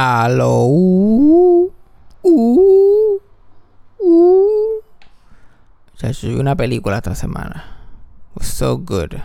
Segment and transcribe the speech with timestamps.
[0.00, 0.66] Aló.
[0.66, 1.72] Uh,
[2.22, 3.20] uh,
[3.98, 4.82] uh.
[5.96, 7.64] Ya vi una película esta semana.
[8.40, 9.16] So good.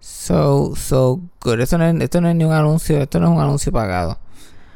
[0.00, 1.60] So, so good.
[1.60, 4.18] Esto no, es, esto no es ni un anuncio, esto no es un anuncio pagado.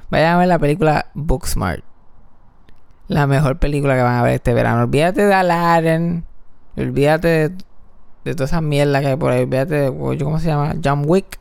[0.08, 1.84] Vayan a ver la película Booksmart.
[3.08, 4.84] La mejor película que van a ver este verano.
[4.84, 6.24] Olvídate de Aladdin.
[6.78, 7.48] Olvídate de,
[8.24, 9.42] de todas esas mierdas que hay por ahí.
[9.42, 10.76] Olvídate de, ¿cómo se llama?
[10.82, 11.38] John Wick.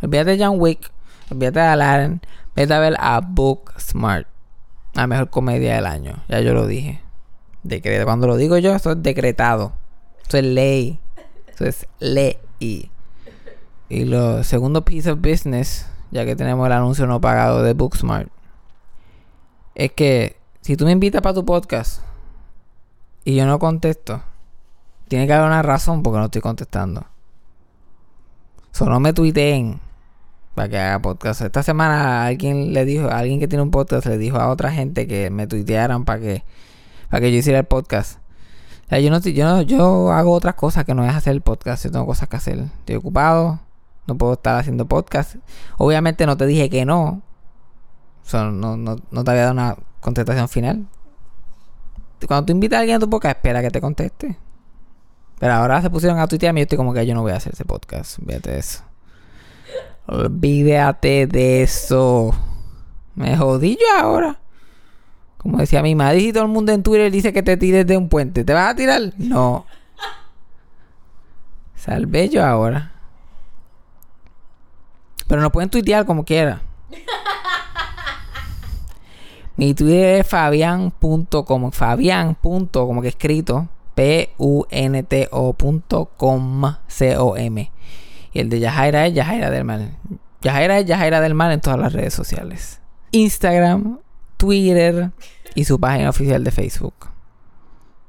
[0.00, 0.92] Olvídate de John Wick.
[1.30, 2.20] Olvídate de Aladdin.
[2.56, 4.26] Vete a ver a Booksmart.
[4.94, 6.24] La mejor comedia del año.
[6.28, 7.02] Ya yo lo dije.
[7.62, 8.04] Decreto.
[8.04, 9.72] Cuando lo digo yo, eso es decretado.
[10.26, 11.00] Eso es ley.
[11.46, 12.38] Eso es ley.
[12.58, 12.90] Y
[14.04, 18.28] lo segundo piece of business, ya que tenemos el anuncio no pagado de Booksmart,
[19.74, 22.02] es que si tú me invitas para tu podcast
[23.24, 24.22] y yo no contesto,
[25.08, 27.06] tiene que haber una razón porque no estoy contestando.
[28.72, 29.80] Solo no me tuiteen
[30.58, 31.42] para que haga podcast.
[31.42, 35.06] Esta semana alguien le dijo, alguien que tiene un podcast le dijo a otra gente
[35.06, 36.44] que me tuitearan para que,
[37.08, 38.18] para que yo hiciera el podcast.
[38.90, 41.84] yo no, yo yo hago otras cosas que no es hacer el podcast.
[41.84, 42.58] Yo tengo cosas que hacer.
[42.58, 43.60] Estoy ocupado.
[44.08, 45.36] No puedo estar haciendo podcast.
[45.76, 47.22] Obviamente no te dije que no.
[48.32, 50.86] no, no, no te había dado una contestación final.
[52.26, 54.36] Cuando tú invitas a alguien a tu podcast, espera que te conteste.
[55.38, 57.36] Pero ahora se pusieron a tuitearme y yo estoy como que yo no voy a
[57.36, 58.18] hacer ese podcast.
[58.18, 58.87] De eso.
[60.08, 62.34] Olvídate de eso.
[63.14, 64.40] Me jodí yo ahora.
[65.36, 67.98] Como decía mi madre, y todo el mundo en Twitter dice que te tires de
[67.98, 68.42] un puente.
[68.42, 69.12] ¿Te vas a tirar?
[69.18, 69.66] No.
[71.76, 72.92] Salve yo ahora.
[75.26, 76.62] Pero no pueden tuitear como quiera.
[79.56, 81.70] Mi Twitter es fabian.com.
[81.70, 82.34] Fabian.
[82.34, 83.68] como que escrito.
[83.94, 84.64] P-U-N-T-O.com.
[86.86, 87.70] C-O-M.
[88.32, 89.96] Y el de Yajaira es Yajaira del Mal.
[90.42, 92.80] Yajaira es Yajaira del Mal en todas las redes sociales.
[93.10, 93.98] Instagram,
[94.36, 95.10] Twitter
[95.54, 96.94] y su página oficial de Facebook.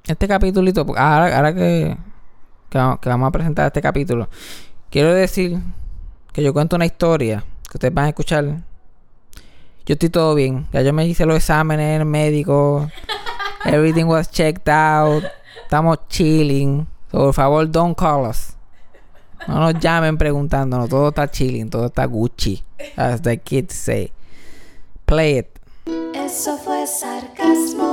[0.06, 1.98] Este capítulo, ahora, que,
[2.70, 4.30] que, vamos a presentar este capítulo,
[4.90, 5.60] quiero decir
[6.34, 8.46] que yo cuento una historia que ustedes van a escuchar.
[9.86, 10.68] Yo estoy todo bien.
[10.72, 12.92] Ya yo me hice los exámenes médicos.
[13.66, 15.24] Everything was checked out.
[15.64, 16.88] Estamos chilling.
[17.12, 18.59] por favor, don't call us.
[19.50, 20.88] No nos llamen preguntándonos.
[20.90, 21.72] Todo está chilling.
[21.72, 22.64] Todo está Gucci.
[22.96, 24.12] As the kids say.
[25.06, 25.48] Play it.
[26.14, 27.88] Eso fue sarcasmo.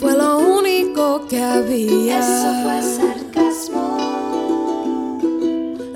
[0.00, 2.20] Fue lo único que había.
[2.20, 3.98] Eso fue sarcasmo.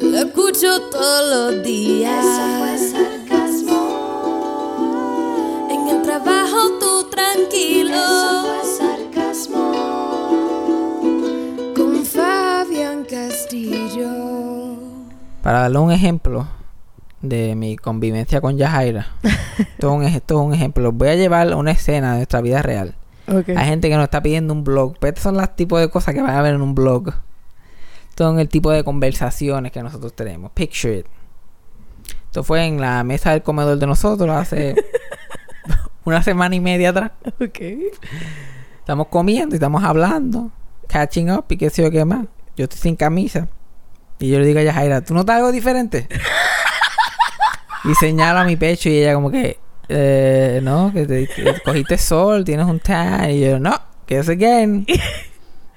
[0.02, 2.22] Lo escucho todos los días.
[2.24, 3.80] Eso fue sarcasmo.
[5.70, 7.94] En el trabajo tú tranquilo.
[7.94, 8.25] Eso
[15.46, 16.48] Para darle un ejemplo
[17.22, 19.06] de mi convivencia con Yajaira.
[19.58, 20.90] esto, es un, ejemplo.
[20.90, 22.96] Voy a llevar una escena de nuestra vida real.
[23.28, 24.96] Hay gente que nos está pidiendo un blog.
[24.98, 27.14] Pero estos son los tipos de cosas que van a ver en un blog.
[28.18, 30.50] Son el tipo de conversaciones que nosotros tenemos.
[30.50, 31.06] Picture it.
[32.24, 34.74] Esto fue en la mesa del comedor de nosotros hace
[36.04, 37.12] una semana y media atrás.
[38.80, 40.50] Estamos comiendo y estamos hablando.
[40.88, 42.26] Catching up y qué sé yo qué más.
[42.56, 43.46] Yo estoy sin camisa.
[44.18, 46.08] Y yo le digo a Yajaira, ¿tú notas algo diferente?
[47.84, 51.28] y señala a mi pecho y ella como que, eh, no, que, te,
[51.64, 53.30] cogiste sol, tienes un tan.
[53.30, 54.86] Y yo, no, que es again.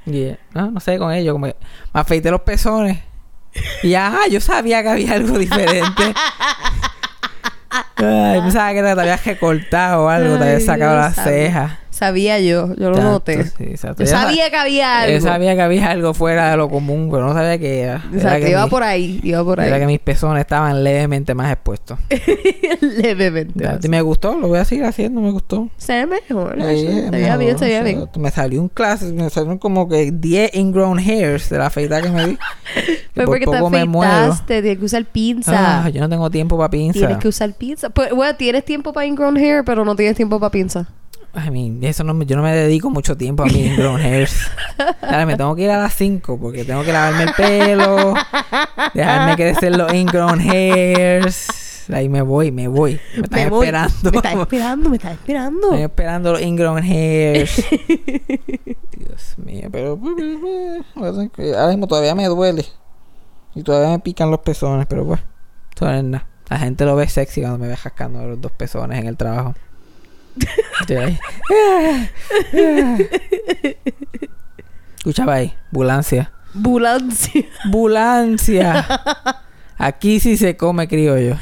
[0.05, 1.55] y no, no sé, con ello, como que
[1.93, 2.99] me afeité los pezones.
[3.83, 6.13] Y ya, ah, yo sabía que había algo diferente.
[7.95, 11.77] Ay, pensaba que te habías recortado o algo, te habías sacado las cejas.
[11.99, 13.51] Sabía yo, yo lo noté.
[13.59, 15.17] yo sabía que había algo.
[15.17, 18.05] Yo sabía que había algo fuera de lo común, pero no sabía que era.
[18.13, 19.67] Exacto, iba por ahí, iba por ahí.
[19.67, 21.99] Era que mis pezones estaban levemente más expuestos.
[22.81, 23.67] levemente.
[23.83, 25.67] Y me gustó, lo voy a seguir haciendo, me gustó.
[25.75, 26.55] Se ve mejor.
[26.61, 28.07] se veía bien, se veía bien.
[28.17, 32.11] Me salió un clase, me salieron como que 10 ingrown hairs de la feita que
[32.11, 32.37] me di.
[33.13, 35.83] Pero porque te afeitaste, tienes que usar pinza.
[35.83, 36.97] Ah, yo no tengo tiempo para pinza.
[36.97, 37.89] Tienes que usar pinza.
[37.89, 40.87] Pues, bueno, tienes tiempo para ingrown hair, pero no tienes tiempo para pinza.
[41.35, 44.49] I mean, eso no, yo no me dedico mucho tiempo a mis ingrown hairs.
[45.01, 48.13] Dale, me tengo que ir a las 5 porque tengo que lavarme el pelo,
[48.93, 51.47] dejarme crecer los ingrown hairs.
[51.91, 52.99] Ahí me voy, me voy.
[53.15, 54.11] Me están esperando.
[54.11, 55.67] Me están esperando, me están esperando.
[55.67, 57.65] Estoy esperando los ingrown hairs.
[58.97, 59.99] Dios mío, pero
[60.95, 62.65] ahora mismo todavía me duele.
[63.55, 65.19] Y todavía me pican los pezones, pero pues,
[65.81, 66.27] es nada.
[66.49, 69.53] La gente lo ve sexy cuando me ve jascando los dos pezones en el trabajo.
[74.97, 76.31] Escuchaba ahí, bulancia.
[76.53, 77.45] Bulancia.
[77.69, 78.85] Bulancia.
[79.77, 81.37] Aquí sí se come criollo.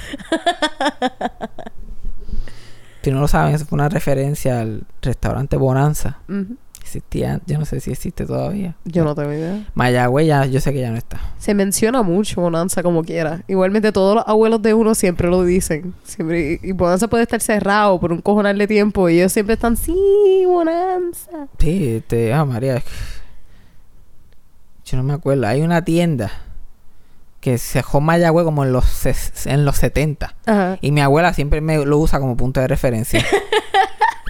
[3.02, 6.18] Si no lo saben, eso fue una referencia al restaurante Bonanza.
[6.28, 6.58] Ujú.
[6.88, 8.74] Existía, yo no sé si existe todavía.
[8.86, 9.68] Yo no tengo idea.
[9.74, 11.20] Mayagüez ya, yo sé que ya no está.
[11.38, 13.44] Se menciona mucho Bonanza como quiera.
[13.50, 15.94] Igualmente todos los abuelos de uno siempre lo dicen.
[16.06, 19.76] Siempre, y Bonanza puede estar cerrado por un cojonal de tiempo y ellos siempre están,
[19.76, 21.50] sí, Bonanza.
[21.60, 22.82] Sí, este, ah, María.
[24.86, 25.46] Yo no me acuerdo.
[25.46, 26.32] Hay una tienda
[27.42, 29.06] que se dejó Mayagüez como en los,
[29.46, 30.36] en los 70.
[30.46, 30.78] Ajá.
[30.80, 33.26] Y mi abuela siempre me lo usa como punto de referencia.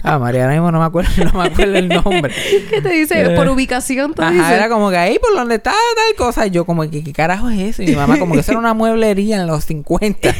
[0.02, 2.34] ah, María, ahora mismo no me acuerdo, no me acuerdo el nombre.
[2.70, 3.20] ¿Qué te dice?
[3.20, 3.36] Eh.
[3.36, 6.46] Por ubicación, tú Ajá, era como que ahí por donde está tal cosa.
[6.46, 7.82] Y yo como que, ¿qué carajo es eso?
[7.82, 10.28] Y mi mamá como que eso era una mueblería en los 50.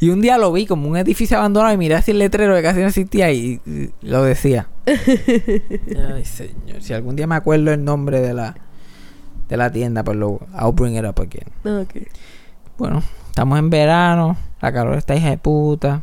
[0.00, 2.62] y un día lo vi como un edificio abandonado y miré así el letrero que
[2.62, 3.60] casi no existía y,
[4.02, 4.68] lo decía.
[4.86, 6.80] Ay, señor.
[6.80, 8.54] Si algún día me acuerdo el nombre de la
[9.48, 11.48] de la tienda, pues lo I'll bring it up again.
[12.76, 16.02] Bueno, estamos en verano, la calor está hija de puta.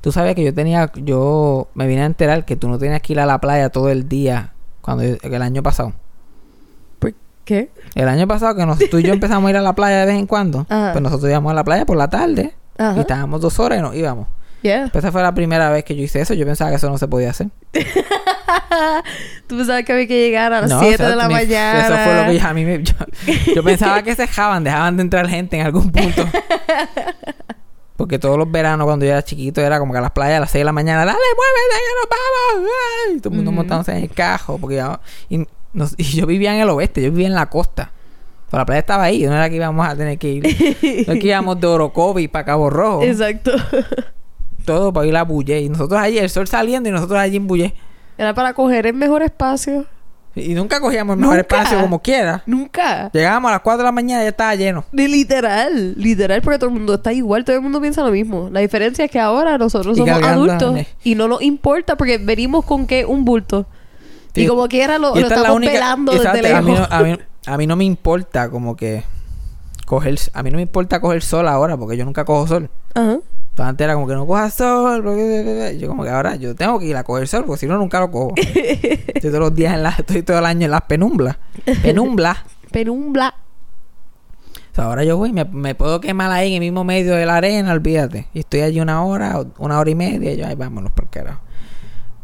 [0.00, 3.12] Tú sabes que yo tenía, yo me vine a enterar que tú no tenías que
[3.14, 5.94] ir a la playa todo el día cuando el año pasado.
[6.98, 7.70] ¿Por qué?
[7.94, 10.06] El año pasado que nos, tú y yo empezamos a ir a la playa de
[10.06, 10.92] vez en cuando, Ajá.
[10.92, 12.94] pues nosotros íbamos a la playa por la tarde Ajá.
[12.96, 14.28] y estábamos dos horas y nos íbamos.
[14.62, 14.88] Yeah.
[14.90, 16.34] Pues esa fue la primera vez que yo hice eso.
[16.34, 17.48] Yo pensaba que eso no se podía hacer.
[19.46, 21.34] Tú pensabas que había que llegar a las No, 7 o sea, de la mi-
[21.34, 21.80] mañana.
[21.86, 22.94] Eso fue lo que yo, a mí me, yo,
[23.54, 26.26] yo pensaba que se dejaban, dejaban de entrar gente en algún punto.
[27.96, 30.40] Porque todos los veranos cuando yo era chiquito era como que a las playas a
[30.40, 32.08] las 6 de la mañana, dale, muévete, que nos
[32.64, 32.70] vamos.
[33.08, 33.56] Ay, todo el mundo Ujú.
[33.56, 34.58] montándose en el cajo.
[34.58, 34.84] Porque
[35.30, 37.90] y, nos- y yo vivía en el oeste, yo vivía en la costa.
[38.50, 40.42] Pero la playa estaba ahí, no era que íbamos a tener que ir.
[41.08, 43.02] No es que íbamos de Orocovi para Cabo Rojo.
[43.02, 43.52] Exacto.
[44.64, 45.60] Todo para ir a Bulle.
[45.60, 47.74] Y nosotros allí, el sol saliendo y nosotros allí en Bulle.
[48.18, 49.86] Era para coger el mejor espacio.
[50.36, 51.56] Y nunca cogíamos el mejor Nunca.
[51.56, 52.42] espacio como quiera.
[52.44, 53.10] Nunca.
[53.10, 54.84] Llegábamos a las 4 de la mañana y ya estaba lleno.
[54.92, 58.50] Ni literal, literal, porque todo el mundo está igual, todo el mundo piensa lo mismo.
[58.52, 60.86] La diferencia es que ahora nosotros Y somos adultos eh.
[61.04, 63.66] y no nos importa porque venimos con que un bulto.
[64.34, 64.42] Sí.
[64.42, 66.90] Y como quiera lo, lo esta es estamos velando desde exacto, a, mí lejos.
[66.90, 69.04] no, a, mí, a mí no me importa como que
[69.86, 70.18] coger...
[70.34, 72.68] A mí no me importa coger sol ahora porque yo nunca cojo sol.
[72.94, 73.20] Ajá.
[73.56, 75.02] Entonces, antes era como que no cojas sol.
[75.02, 77.78] porque- Yo como que ahora yo tengo que ir a coger sol porque si no
[77.78, 78.34] nunca lo cojo.
[78.36, 81.38] estoy todos los días en la, estoy todo el año en las penumblas.
[81.82, 82.36] Penumblas.
[82.70, 83.34] Penumbla.
[84.72, 87.24] O sea, ahora yo voy, me, me puedo quemar ahí en el mismo medio de
[87.24, 88.26] la arena, olvídate.
[88.34, 91.40] Y estoy allí una hora, una hora y media, y yo, ay, vámonos por carajo.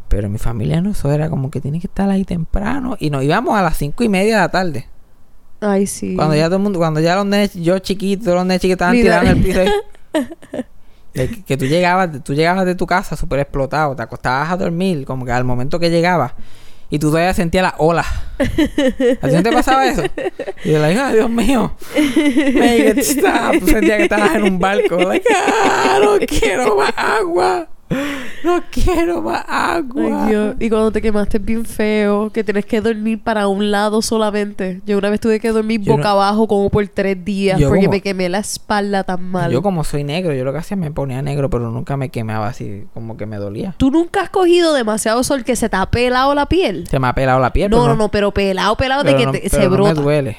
[0.09, 2.95] Pero mi familia no, eso era como que tiene que estar ahí temprano.
[3.01, 4.87] Y nos íbamos a las cinco y media de la tarde.
[5.63, 6.15] Ay, sí.
[6.15, 8.97] Cuando ya todo el mundo, cuando ya los nenes, yo chiquito, los nenes chiquitos estaban
[8.97, 9.21] Mira.
[9.23, 9.61] tirando el piso.
[9.61, 10.65] ahí.
[11.15, 15.05] De que, tú llegabas, tú llegabas de tu casa súper explotado, te acostabas a dormir,
[15.05, 16.33] como que al momento que llegabas,
[16.89, 18.07] y tú todavía sentías las olas.
[19.21, 20.03] ¿A ti te pasaba eso?
[20.65, 23.59] Y yo, like, ay, Dios mío, make it stop.
[23.61, 27.69] Tú sentías que estabas en un barco, like, ah, no quiero más agua,
[28.45, 30.25] no quiero más agua.
[30.25, 30.57] Ay, Dios.
[30.59, 34.81] Y cuando te quemaste bien feo, que tienes que dormir para un lado solamente.
[34.87, 37.69] Yo una vez tuve que dormir Yo boca no- abajo como por tres días Yo
[37.69, 39.51] porque como- me quemé la espalda tan mal.
[39.53, 42.49] Yo como soy negro, yo lo que hacía me ponía negro, pero nunca me quemaba
[42.49, 43.75] así, como que me dolía.
[43.79, 46.87] ¿Tú nunca has cogido demasiado sol que se te ha pelado la piel?
[46.89, 47.71] Se me ha pelado la piel.
[47.71, 49.95] No, pero no, no, pero pelado, pelado de que no- te- pero se no brota.
[49.95, 50.37] me duele.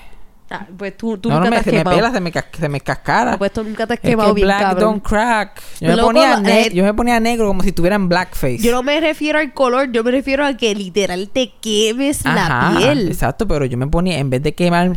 [0.55, 2.31] Ah, pues tú, tú no, no nunca me, te has se me pela, se me,
[2.59, 3.33] se me cascara.
[3.33, 4.79] Ah, pues tú nunca te has es quemado que bien, black cabrón.
[4.83, 5.61] don't crack.
[5.81, 8.60] Yo me, Loco, ponía eh, yo me ponía negro como si estuviera en blackface.
[8.60, 12.72] Yo no me refiero al color, yo me refiero a que literal te quemes Ajá,
[12.74, 13.07] la piel.
[13.07, 14.91] Exacto, pero yo me ponía, en vez de quemar,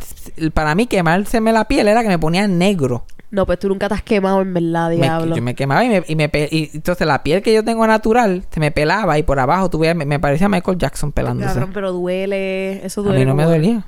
[0.53, 3.07] para mí quemárseme la piel era que me ponía negro.
[3.31, 5.35] No, pues tú nunca te has quemado en verdad, Me- diablo.
[5.37, 8.45] yo me quemaba y me, y me y entonces la piel que yo tengo natural
[8.51, 11.49] se me pelaba y por abajo tuve, me, me parecía Michael Jackson pelándose.
[11.55, 12.85] Cabrón, pero duele.
[12.87, 13.19] Eso A duele.
[13.21, 13.85] mí no me dolía.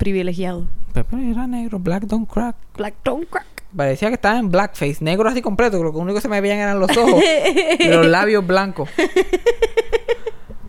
[0.00, 0.66] Privilegiado.
[0.92, 2.56] Pero era negro, black don't crack.
[2.76, 3.46] Black don't crack.
[3.76, 6.58] Parecía que estaba en blackface, negro así completo, que lo único que se me veían
[6.58, 7.22] eran los ojos
[7.78, 8.88] y los labios blancos.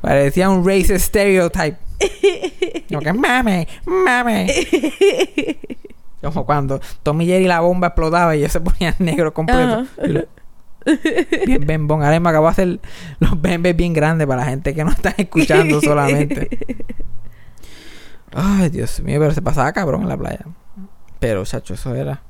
[0.02, 1.78] Parecía un racist stereotype.
[2.90, 4.48] Como que mame, mame.
[6.22, 9.86] Como cuando Tommy Jerry la bomba explotaba y ellos se ponían negro completo.
[10.04, 10.26] Y lo-
[11.46, 12.04] Bien bembón.
[12.04, 12.80] Ahora me acabo de hacer
[13.20, 16.50] los bembes bien grandes para la gente que no está escuchando solamente.
[18.34, 20.46] Ay, Dios mío, pero se pasaba cabrón en la playa.
[21.20, 22.22] Pero, chacho, eso era.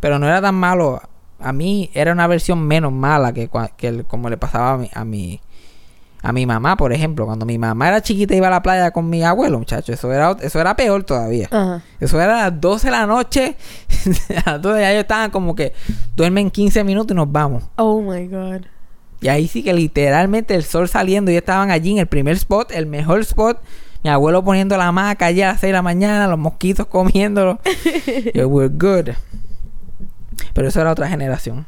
[0.00, 1.00] Pero no era tan malo.
[1.38, 4.90] A mí era una versión menos mala que, que el- como le pasaba a mi,
[4.94, 5.40] a mi
[6.22, 7.24] a mi mamá, por ejemplo.
[7.26, 10.36] Cuando mi mamá era chiquita iba a la playa con mi abuelo, muchacho, eso era
[10.40, 11.46] eso era peor todavía.
[11.52, 11.82] Ajá.
[12.00, 13.56] Eso era a las 12 de la noche.
[14.44, 15.72] a las 12 ya ellos estaban como que
[16.16, 17.64] duermen 15 minutos y nos vamos.
[17.76, 18.62] Oh my god.
[19.20, 22.72] Y ahí sí que literalmente el sol saliendo y estaban allí en el primer spot,
[22.72, 23.58] el mejor spot.
[24.06, 27.58] Mi abuelo poniendo la hamaca allá a las 6 de la mañana, los mosquitos comiéndolo.
[28.34, 29.16] y we're good.
[30.54, 31.66] Pero eso era otra generación.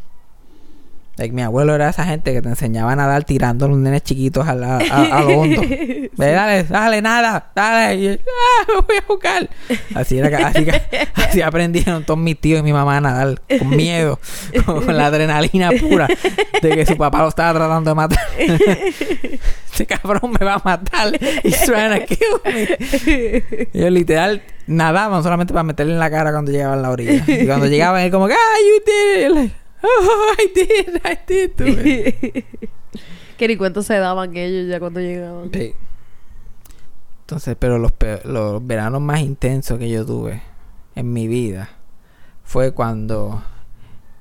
[1.18, 4.02] Like, mi abuelo era esa gente que te enseñaba a nadar tirando a los nenes
[4.04, 5.62] chiquitos a, la, a, a lo hondo.
[6.16, 7.94] Dale, dale, nada, dale.
[7.96, 9.48] Y, ah, me voy a jugar.
[9.94, 10.80] Así era que, así, que-
[11.14, 14.18] así aprendieron todos mis tíos y mi mamá a nadar con miedo,
[14.64, 16.08] con la adrenalina pura
[16.62, 18.18] de que su papá lo estaba tratando de matar.
[19.72, 21.12] Ese cabrón me va a matar.
[21.44, 23.44] He's trying to kill me.
[23.72, 27.22] Ellos literal nadaban solamente para meterle en la cara cuando llegaban a la orilla.
[27.26, 29.52] Y cuando llegaban, él como ah, you did it.
[29.82, 32.44] Oh, I did, I did do it.
[33.38, 35.50] que ni cuánto se daban ellos ya cuando llegaban.
[35.52, 35.75] Sí.
[37.20, 37.92] Entonces, pero los,
[38.25, 40.42] los veranos más intensos que yo tuve
[40.94, 41.68] en mi vida
[42.42, 43.42] fue cuando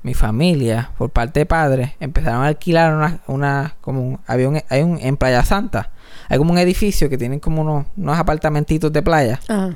[0.03, 4.61] mi familia, por parte de padres, empezaron a alquilar una, una como un, había un,
[4.69, 5.91] hay un, en Playa Santa,
[6.29, 9.71] hay como un edificio que tienen como unos, unos apartamentitos de playa Ajá.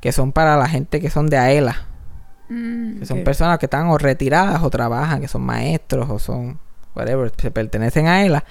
[0.00, 1.86] que son para la gente que son de AELA,
[2.48, 6.58] que son personas que están o retiradas o trabajan, que son maestros o son
[6.94, 8.44] whatever, se pertenecen a ELA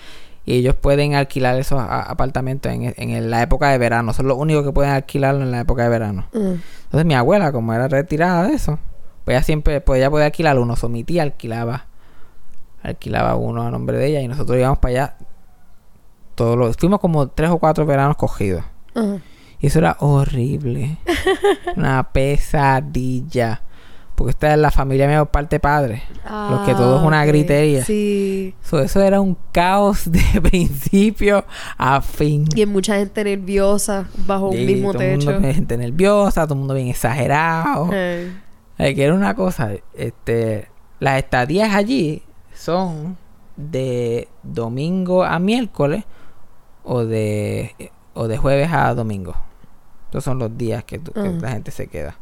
[0.45, 4.65] y ellos pueden alquilar esos apartamentos en, en la época de verano, son los únicos
[4.65, 6.25] que pueden alquilarlo en la época de verano.
[6.33, 6.55] Mm.
[6.83, 8.79] Entonces mi abuela, como era retirada de eso,
[9.23, 11.85] pues ella siempre, pues ella podía alquilar uno, so, mi tía alquilaba,
[12.81, 15.15] alquilaba uno a nombre de ella y nosotros íbamos para allá
[16.35, 18.63] todos los, fuimos como tres o cuatro veranos cogidos.
[19.59, 20.97] Y eso era horrible.
[21.75, 23.62] Una pesadilla.
[24.15, 26.03] Porque esta es la familia mía por parte padre.
[26.50, 27.27] Lo que todo es una Ah, ok.
[27.29, 27.84] gritería.
[27.84, 28.53] Sí.
[28.62, 31.46] So, eso era un caos de principio
[31.77, 32.46] a fin.
[32.55, 35.53] Y hay mucha gente nerviosa bajo un mismo todo el mundo, techo.
[35.53, 37.89] gente nerviosa, todo el mundo bien exagerado.
[37.91, 38.32] Eh.
[38.77, 40.67] Eh, que era una cosa, este,
[41.00, 42.22] las estadías allí
[42.53, 43.17] son
[43.55, 46.03] de domingo a miércoles
[46.84, 49.36] o de o de jueves a domingo.
[50.12, 51.34] Esos son los días que, tú- que Ah.
[51.41, 52.15] la gente se queda.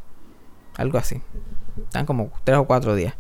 [0.77, 1.21] Algo así.
[1.83, 3.13] Están como tres o cuatro días.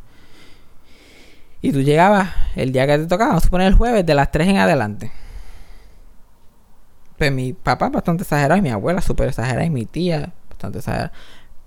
[1.61, 4.31] Y tú llegabas el día que te tocaba, vamos a poner el jueves, de las
[4.31, 5.11] tres en adelante.
[7.17, 11.11] Pues mi papá bastante exagerado y mi abuela súper exagerada y mi tía bastante exagerada.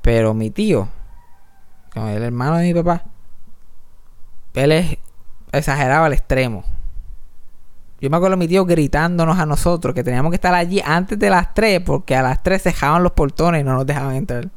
[0.03, 0.89] Pero mi tío,
[1.95, 3.05] el hermano de mi papá,
[4.55, 4.99] él es
[5.69, 6.65] al extremo.
[8.01, 11.19] Yo me acuerdo de mi tío gritándonos a nosotros que teníamos que estar allí antes
[11.19, 14.51] de las 3 porque a las 3 cejaban los portones y no nos dejaban entrar.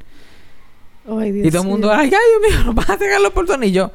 [1.08, 3.70] Y todo el mundo, ay, ay, Dios mío, no vas a sacar los portones.
[3.70, 3.92] Y yo,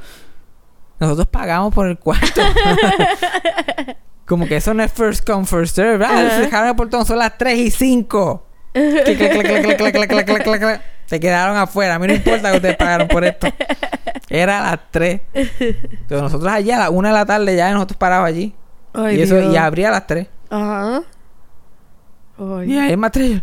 [0.99, 2.41] nosotros pagamos por el cuarto.
[4.27, 6.07] Como que eso no es first come, first serve.
[6.07, 8.47] Dejaron el portón, son las 3 y 5.
[11.05, 11.97] Se quedaron afuera.
[11.97, 13.49] A mí no importa que ustedes pagaron por esto.
[14.31, 15.21] Era a las 3.
[15.35, 18.55] Entonces nosotros allá a las 1 de la tarde ya nosotros parados allí.
[18.95, 20.27] Ay, y eso y abría a las 3.
[20.49, 20.87] Ajá.
[20.87, 21.05] Uh -huh.
[22.39, 22.73] Ay.
[22.73, 23.43] Y ahí más 3.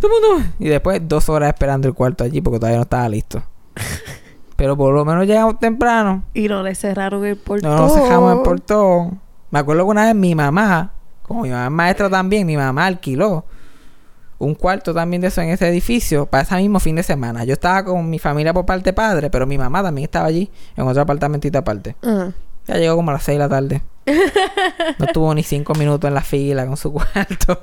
[0.00, 0.50] Todo el mundo.
[0.58, 3.42] Y después dos horas esperando el cuarto allí porque todavía no estaba listo.
[4.56, 6.24] Pero por lo menos llegamos temprano.
[6.32, 7.70] Y no le cerraron el portón.
[7.70, 9.20] No nos dejamos el portón.
[9.50, 10.92] Me acuerdo que una vez mi mamá,
[11.22, 13.44] como mi mamá es maestra también, mi mamá alquiló
[14.38, 17.44] un cuarto también de eso en ese edificio para ese mismo fin de semana.
[17.44, 20.86] Yo estaba con mi familia por parte padre, pero mi mamá también estaba allí en
[20.86, 21.96] otro apartamentito aparte.
[22.02, 22.32] Ajá.
[22.66, 23.82] Ya llegó como a las 6 de la tarde.
[24.98, 27.60] No estuvo ni cinco minutos en la fila con su cuarto.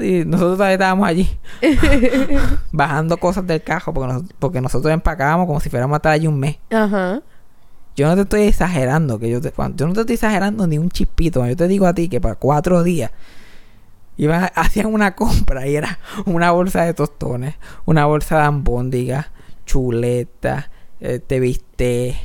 [0.00, 1.28] Y nosotros todavía estábamos allí.
[2.72, 6.26] bajando cosas del cajo porque, nos- porque nosotros empacábamos como si fuéramos a estar allí
[6.26, 6.56] un mes.
[6.70, 7.22] Ajá.
[7.94, 11.46] Yo no te estoy exagerando, que yo te, no te estoy exagerando ni un chispito.
[11.46, 13.10] Yo te digo a ti que para cuatro días
[14.16, 19.26] iban, hacían una compra y era una bolsa de tostones, una bolsa de albóndigas,
[19.66, 20.70] chuleta,
[21.00, 22.16] este bistec,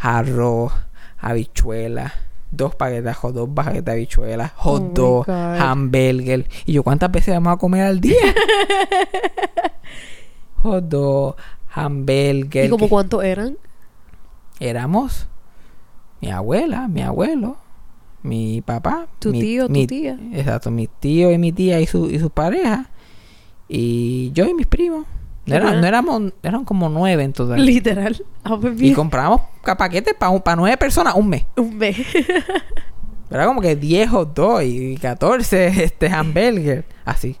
[0.00, 0.72] arroz,
[1.20, 2.12] habichuelas,
[2.50, 6.48] dos paquetes dog, paquetes de habichuelas, hot Oh dog, hamburger.
[6.66, 8.16] Y yo, ¿cuántas veces vamos a comer al día?
[10.62, 11.36] hot dog,
[11.74, 12.66] hamburger.
[12.66, 13.56] ¿Y como que- cuántos eran?
[14.62, 15.26] éramos
[16.20, 17.56] mi abuela, mi abuelo,
[18.22, 20.18] mi papá, Tu mi- tío, tu mi- tía.
[20.34, 22.86] Exacto, mi tío y mi tía y su y sus parejas
[23.68, 25.06] y yo y mis primos.
[25.46, 27.64] No, era- no éramos, eran como nueve en total.
[27.64, 28.24] Literal.
[28.44, 28.94] Ah, pues y
[29.62, 31.44] ca- paquetes para nueve personas un mes.
[31.56, 31.96] Un mes.
[33.30, 36.84] Era como que 10 o 2 y 14 este hamburger.
[37.04, 37.36] Así.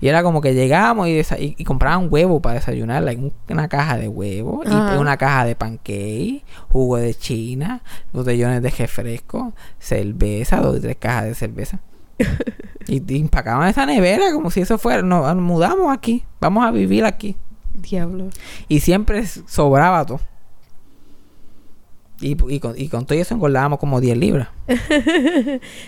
[0.00, 3.02] y era como que llegábamos y, y, y compraban huevo para desayunar.
[3.02, 4.62] like, un- una caja de huevo.
[4.64, 4.94] Ajá.
[4.94, 6.44] Y una caja de pancake.
[6.68, 7.82] Jugo de china.
[8.12, 9.52] Botellones de refresco.
[9.80, 10.60] Cerveza.
[10.60, 11.80] Dos y tres cajas de cerveza.
[12.92, 15.02] y, y empacaban esa nevera como si eso fuera.
[15.02, 16.24] Nos, nos mudamos aquí.
[16.40, 17.36] Vamos a vivir aquí.
[17.74, 18.28] Diablo.
[18.68, 20.20] Y siempre sobraba todo.
[22.22, 24.48] Y, y, con, y con todo eso engordábamos como 10 libras.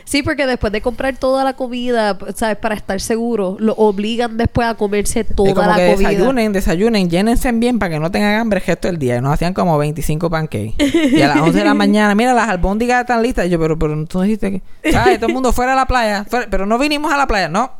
[0.04, 2.56] Sí, porque después de comprar toda la comida, ¿sabes?
[2.56, 6.08] Para estar seguro, lo obligan después a comerse toda como la que comida.
[6.10, 9.16] desayunen, desayunen, llénense bien para que no tengan hambre el resto del día.
[9.16, 10.74] Y nos hacían como 25 pancakes.
[11.12, 13.46] Y a las 11 de la mañana, mira, las albóndigas están listas.
[13.46, 14.50] Y yo, pero, pero tú dijiste
[14.82, 14.92] que...
[14.92, 15.18] ¿Sabes?
[15.18, 16.24] Todo el mundo fuera a la playa.
[16.24, 17.70] fuera- pero no vinimos a la playa, no.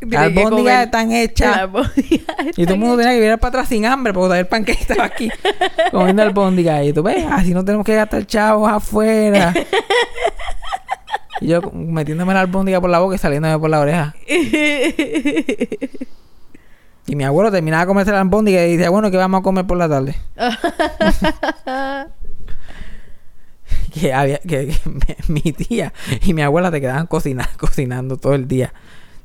[0.00, 1.68] Las albóndigas están hechas.
[2.56, 4.80] Y todo el mundo tenía que virar para atrás sin hambre porque todavía el panqueque
[4.82, 5.30] estaba aquí
[5.90, 6.84] comiendo albóndigas.
[6.86, 9.52] Y tú ves, así no tenemos que gastar chavos afuera.
[11.40, 14.14] Y yo metiéndome la albóndiga por la boca y saliéndome por la oreja.
[17.06, 19.66] Y mi abuelo terminaba de comerse la albóndiga y decía, bueno, ¿qué vamos a comer
[19.66, 20.14] por la tarde?
[23.92, 24.76] que había que, que
[25.28, 25.92] mi, mi tía
[26.22, 28.72] y mi abuela te quedaban cocina- cocinando todo el día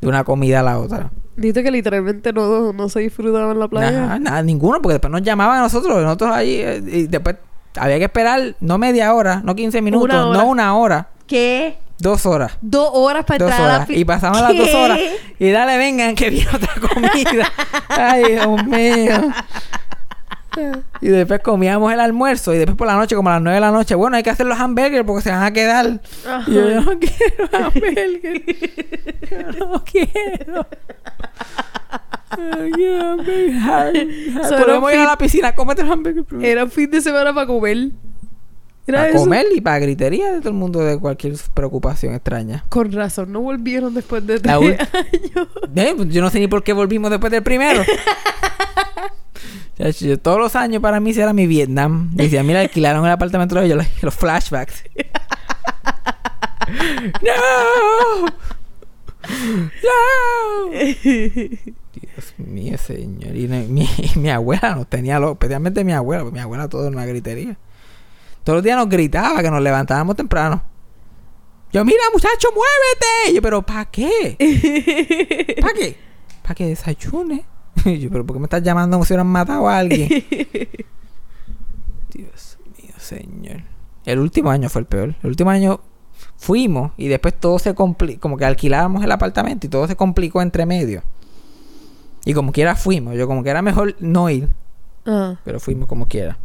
[0.05, 1.11] de una comida a la otra.
[1.35, 3.91] Dice que literalmente no, no se disfrutaba en la playa.
[3.91, 7.37] Nada, nada, ninguno, porque después nos llamaban a nosotros, nosotros ahí, eh, y después
[7.75, 11.77] había que esperar no media hora, no 15 minutos, Una no una hora, ¿Qué?
[11.97, 12.57] dos horas.
[12.61, 14.99] Dos horas para Dos entrar a la Y pasaban las dos horas.
[15.39, 17.51] Y dale, vengan, que viene otra comida.
[17.89, 19.33] Ay, Dios mío.
[21.01, 22.53] Y después comíamos el almuerzo.
[22.53, 24.29] Y después por la noche, como a las nueve de la noche, bueno, hay que
[24.29, 25.99] hacer los hamburgers porque se van a quedar.
[26.47, 28.43] Y yo, yo no quiero hamburgers.
[29.59, 30.67] Yo no quiero.
[32.75, 34.47] Quiero hamburgers.
[34.49, 36.49] Solo Podemos ir a la piscina, cómete los hamburgers primero.
[36.51, 37.89] Era un fin de semana para comer.
[38.87, 39.17] Era Para eso.
[39.19, 42.65] comer y para gritería de todo el mundo de cualquier preocupación extraña.
[42.69, 44.77] Con razón, no volvieron después de tres años.
[45.75, 47.81] Eh, pues yo no sé ni por qué volvimos después del primero.
[50.21, 52.09] Todos los años para mí era mi Vietnam.
[52.13, 54.83] Decía, mira, alquilaron el apartamento de los, los flashbacks.
[57.21, 58.25] ¡No!
[59.83, 60.71] ¡No!
[60.71, 63.35] Dios mío, señor.
[63.35, 66.93] Y mi, mi abuela nos tenía loco, especialmente mi abuela, porque mi abuela todo en
[66.93, 67.57] una gritería.
[68.43, 70.63] Todos los días nos gritaba que nos levantábamos temprano.
[71.73, 73.33] Yo, mira, muchacho, muévete.
[73.35, 75.57] Yo, pero ¿para qué?
[75.59, 75.97] ¿Para qué?
[76.41, 77.45] Para que desayune.
[77.85, 80.07] Y yo, pero ¿por qué me estás llamando como si hubieran matado a alguien?
[82.13, 83.63] Dios mío, señor.
[84.05, 85.15] El último año fue el peor.
[85.21, 85.81] El último año
[86.37, 88.21] fuimos y después todo se complicó.
[88.21, 91.03] Como que alquilábamos el apartamento y todo se complicó entre medio.
[92.25, 93.15] Y como quiera fuimos.
[93.15, 94.49] Yo como que era mejor no ir.
[95.05, 95.35] Ah.
[95.43, 96.37] Pero fuimos como quiera.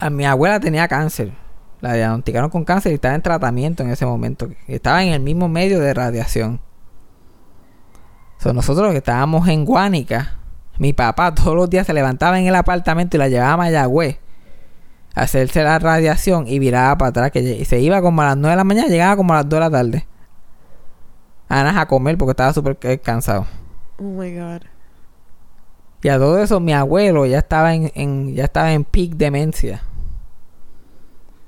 [0.00, 1.32] A mi abuela tenía cáncer.
[1.80, 4.48] La diagnosticaron con cáncer y estaba en tratamiento en ese momento.
[4.66, 6.60] Estaba en el mismo medio de radiación.
[8.38, 10.36] So, nosotros que estábamos en Guánica,
[10.78, 14.18] mi papá todos los días se levantaba en el apartamento y la llevaba a Mayagüez
[15.14, 17.30] a hacerse la radiación y viraba para atrás.
[17.32, 19.56] Que se iba como a las 9 de la mañana, llegaba como a las 2
[19.58, 20.06] de la tarde.
[21.48, 23.46] A a comer porque estaba súper cansado.
[23.98, 24.62] Oh my God.
[26.02, 29.82] Y a todo eso, mi abuelo ya estaba en, en- ya estaba en peak demencia.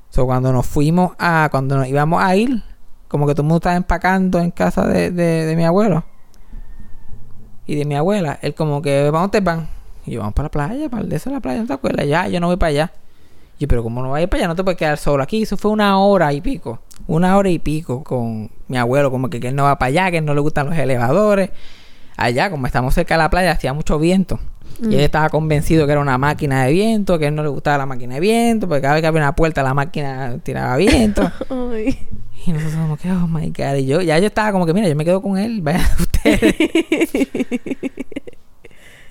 [0.09, 2.65] So, cuando nos fuimos a, cuando nos íbamos a ir,
[3.07, 6.05] como que todo el mundo estaba empacando en casa de, de, de mi abuelo
[7.71, 9.69] y de mi abuela, él como que, ¿para dónde van?
[10.05, 12.05] Y yo, vamos para la playa, para el de la playa, ¿no te acuerdas?
[12.05, 12.93] Ya, yo no voy para allá.
[13.59, 15.43] Y yo, pero como no ir para allá, no te puedes quedar solo aquí.
[15.43, 16.81] Eso fue una hora y pico.
[17.07, 20.11] Una hora y pico con mi abuelo, como que, que él no va para allá,
[20.11, 21.51] que él no le gustan los elevadores.
[22.17, 24.41] Allá, como estamos cerca de la playa, hacía mucho viento.
[24.83, 27.51] Y él estaba convencido que era una máquina de viento, que a él no le
[27.51, 30.77] gustaba la máquina de viento, porque cada vez que había una puerta la máquina tiraba
[30.77, 31.31] viento.
[32.47, 33.75] Y nosotros como que, oh my god.
[33.77, 36.55] Y yo, ya yo estaba como que, mira, yo me quedo con él, vayan ustedes.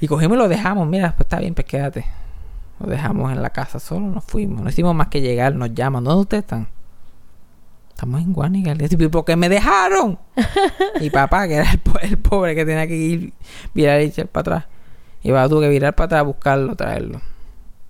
[0.01, 2.05] y cogimos y lo dejamos, mira, pues está bien, pues quédate.
[2.79, 4.61] Lo dejamos en la casa solo, nos fuimos.
[4.63, 6.03] No hicimos más que llegar, nos llaman.
[6.03, 6.67] ¿Dónde ustedes están?
[7.89, 8.73] Estamos en Guanica.
[9.11, 10.17] ¿por qué me dejaron?
[11.01, 13.33] y papá, que era el, po- el pobre que tenía que ir,
[13.73, 14.65] virar y echar para atrás.
[15.21, 17.21] Y papá tuvo que virar para atrás, buscarlo, traerlo.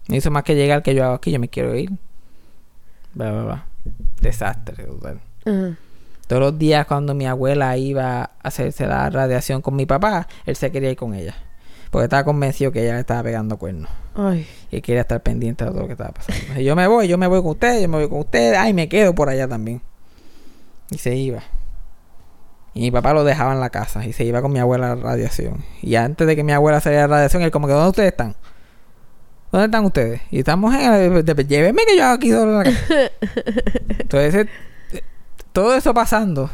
[0.07, 1.91] No hizo más que llegar que yo hago aquí, yo me quiero ir.
[3.13, 3.65] Bla, bla, bla.
[4.19, 5.21] Desastre, total.
[6.27, 10.55] Todos los días cuando mi abuela iba a hacerse la radiación con mi papá, él
[10.55, 11.35] se quería ir con ella.
[11.89, 13.89] Porque estaba convencido que ella le estaba pegando cuernos.
[14.13, 14.47] Ay.
[14.69, 16.59] Y quería estar pendiente de todo lo que estaba pasando.
[16.59, 18.57] Y yo me voy, yo me voy con ustedes, yo me voy con ustedes.
[18.57, 19.81] Ay, me quedo por allá también.
[20.91, 21.41] Y se iba.
[22.75, 24.95] Y mi papá lo dejaba en la casa y se iba con mi abuela a
[24.95, 25.63] la radiación.
[25.81, 28.11] Y antes de que mi abuela saliera a la radiación, él como que, ¿dónde ustedes
[28.11, 28.35] están?
[29.51, 30.21] ¿Dónde están ustedes?
[30.29, 31.25] Y estamos en el...
[31.47, 33.11] Llévenme que yo aquí solo en la casa.
[33.99, 34.47] Entonces,
[35.53, 36.49] todo eso pasando.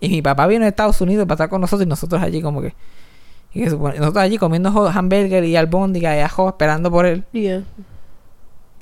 [0.00, 2.60] Y mi papá vino a Estados Unidos para estar con nosotros y nosotros allí como
[2.62, 2.74] que...
[3.52, 7.24] y que nosotros allí comiendo hamburger y albóndiga y ajo esperando por él.
[7.32, 7.64] Yeah.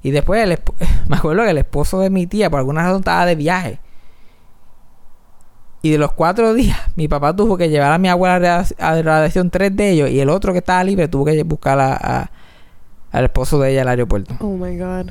[0.03, 0.59] Y después el
[1.09, 3.81] me acuerdo que el esposo de mi tía por alguna razón estaba de viaje.
[5.83, 8.75] Y de los cuatro días, mi papá tuvo que llevar a mi abuela a radiac-
[8.79, 11.95] a radiación tres de ellos y el otro que estaba libre tuvo que buscar a,
[11.95, 12.31] a,
[13.13, 14.35] al esposo de ella al aeropuerto.
[14.41, 15.11] Oh my God.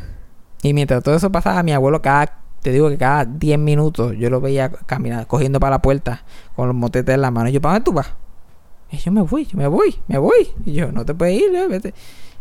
[0.64, 4.28] Y mientras todo eso pasaba, mi abuelo cada, te digo que cada 10 minutos yo
[4.32, 6.24] lo veía caminar, cogiendo para la puerta
[6.56, 7.48] con los motetes en la mano.
[7.48, 8.08] Y yo, ¿para dónde tú vas?
[8.90, 10.48] Y yo me voy, yo me voy, me voy.
[10.66, 11.94] Y yo, no te puedes ir, eh, vete.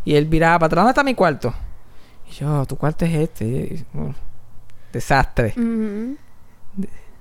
[0.03, 1.53] Y él viraba para atrás, ¿dónde está mi cuarto?
[2.27, 3.45] Y yo, tu cuarto es este.
[3.45, 4.15] Y, bueno,
[4.91, 5.53] desastre.
[5.55, 6.17] Ujú.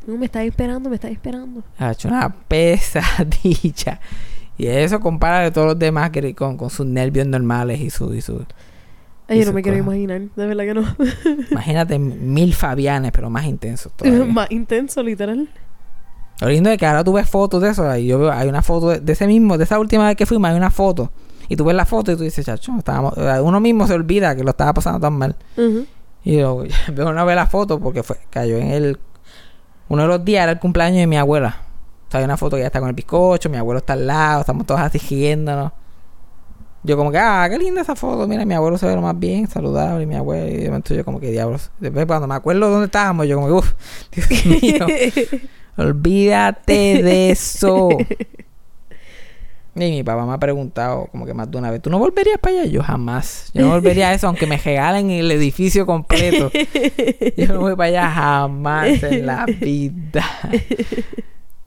[0.06, 1.62] No, me estás esperando, me estás esperando.
[1.78, 4.00] Ha hecho una pesadilla.
[4.56, 8.14] Y eso compara de todos los demás que con, con sus nervios normales y su,
[8.14, 8.46] y su...
[9.26, 10.96] Ay, yo no me quiero imaginar, de verdad que no.
[11.50, 14.24] Imagínate mil Fabianes, pero más intensos todavía.
[14.24, 15.48] Más intenso, literal.
[16.40, 17.96] Lo lindo es que ahora tú ves fotos de eso.
[17.96, 20.26] Y yo veo, hay una foto de, de ese mismo, de esa última vez que
[20.26, 21.10] fuimos, hay una foto.
[21.48, 24.42] Y tú ves la foto y tú dices, chacho, estábamos, uno mismo se olvida que
[24.42, 25.36] lo estaba pasando tan mal.
[26.24, 28.98] Y yo veo una vez la foto porque fue, cayó en el.
[29.88, 31.62] Uno de los días era el cumpleaños de mi abuela.
[32.08, 34.06] O sea, hay una foto que ella está con el bizcocho, mi abuelo está al
[34.06, 35.72] lado, estamos todos así siguiéndonos.
[36.84, 39.18] Yo como que, ah, qué linda esa foto, mira, mi abuelo se ve lo más
[39.18, 41.70] bien, saludable, y mi abuelo, y de yo como que diablos.
[41.78, 43.72] Después cuando me acuerdo dónde estábamos, yo como que, uff,
[44.14, 44.86] Dios mío,
[45.78, 47.88] olvídate de eso.
[49.76, 52.38] Y mi papá me ha preguntado como que más de una vez, ¿tú no volverías
[52.38, 52.70] para allá?
[52.70, 53.50] Yo jamás.
[53.54, 56.52] Yo no volvería a eso, aunque me regalen el edificio completo.
[57.36, 60.24] Yo no voy para allá jamás en la vida.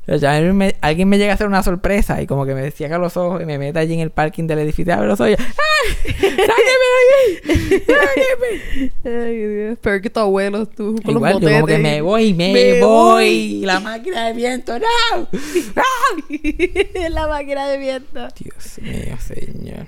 [0.09, 2.55] O sea, a mí me- alguien me llega a hacer una sorpresa y como que
[2.55, 4.93] me cierra los ojos y me mete allí en el parking del edificio.
[4.93, 6.13] Abre los ojos y ¡ay!
[6.13, 7.83] ¡Sáqueme de aquí!
[7.85, 8.91] ¡Sáqueme!
[9.25, 9.79] Ay, Dios.
[9.79, 10.95] Peor que tu abuelo, tú.
[11.03, 13.61] Con Igual, los yo como que me voy, me, Me voy.
[13.65, 14.85] La máquina de viento, ¡no!
[15.75, 17.09] ¡Ah!
[17.09, 18.27] la máquina de viento.
[18.39, 19.87] Dios mío, señor.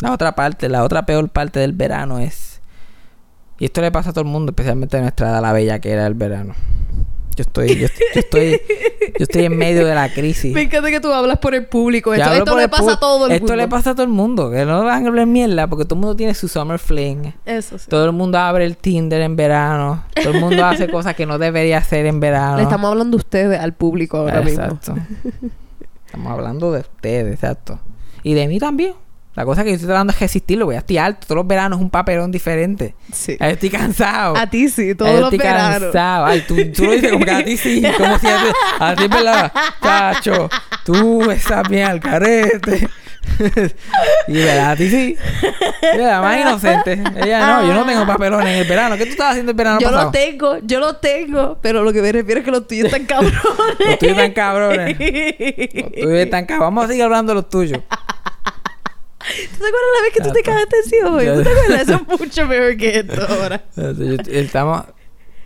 [0.00, 2.60] La otra parte, la otra peor parte del verano es.
[3.58, 5.90] Y esto le pasa a todo el mundo, especialmente a nuestra edad, la bella que
[5.90, 6.54] era el verano.
[7.36, 8.60] Yo estoy, yo, estoy- yo estoy,
[9.18, 10.54] yo estoy en medio de la crisis.
[10.54, 12.14] Me encanta que tú hablas por el público.
[12.14, 13.56] Esto, esto le pasa a todo el Esto mundo.
[13.56, 16.00] le pasa a todo el mundo, que no van a hablar mierda, porque todo el
[16.00, 17.34] mundo tiene su summer fling.
[17.44, 17.86] Eso sí.
[17.90, 20.04] Todo el mundo abre el Tinder en verano.
[20.14, 22.56] Todo el mundo hace cosas que no debería hacer en verano.
[22.56, 24.64] Le estamos hablando a ustedes, al público ahora mismo.
[24.64, 24.94] Exacto.
[26.06, 27.78] Estamos hablando de ustedes, exacto.
[28.22, 28.94] Y de mí también.
[29.36, 31.26] La cosa que yo estoy tratando es resistirlo, ya estoy alto.
[31.26, 32.94] Todos los veranos es un papelón diferente.
[33.12, 33.36] Sí.
[33.38, 34.34] Ya estoy cansado.
[34.34, 35.82] A ti sí, todos yo los estoy veranos.
[35.82, 36.24] cansado.
[36.24, 37.82] Ay, tú, tú lo dices como que a ti sí.
[37.98, 39.52] Como si a ti, es verdad.
[39.82, 40.48] Chacho,
[40.84, 42.88] tú estás bien al carete.
[44.28, 45.16] y verdad, a ti sí.
[45.82, 46.92] Ella la más inocente.
[47.16, 48.96] Ella no, yo no tengo papelones en el verano.
[48.96, 50.04] ¿Qué tú estabas haciendo el verano Yo pasado?
[50.06, 53.04] lo tengo, yo lo tengo, pero lo que me refiero es que los tuyos están
[53.04, 53.34] cabrones.
[53.80, 54.96] Los tuyos están cabrones.
[54.98, 56.60] Los tuyos están cabrones.
[56.60, 57.80] Vamos a seguir hablando de los tuyos.
[59.26, 60.76] ¿Tú te acuerdas la vez que tú te cagaste
[61.10, 61.26] güey?
[61.26, 61.80] Yo- ¿Tú te acuerdas?
[61.82, 63.64] Eso es mucho peor que esto ahora.
[64.30, 64.84] Estamos.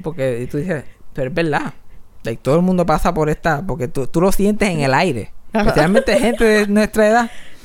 [0.02, 1.74] Porque tú dices, pero es verdad.
[2.22, 3.64] Like, todo el mundo pasa por esta.
[3.66, 5.32] Porque tú, tú lo sientes en el aire.
[5.52, 7.20] Especialmente gente de nuestra edad.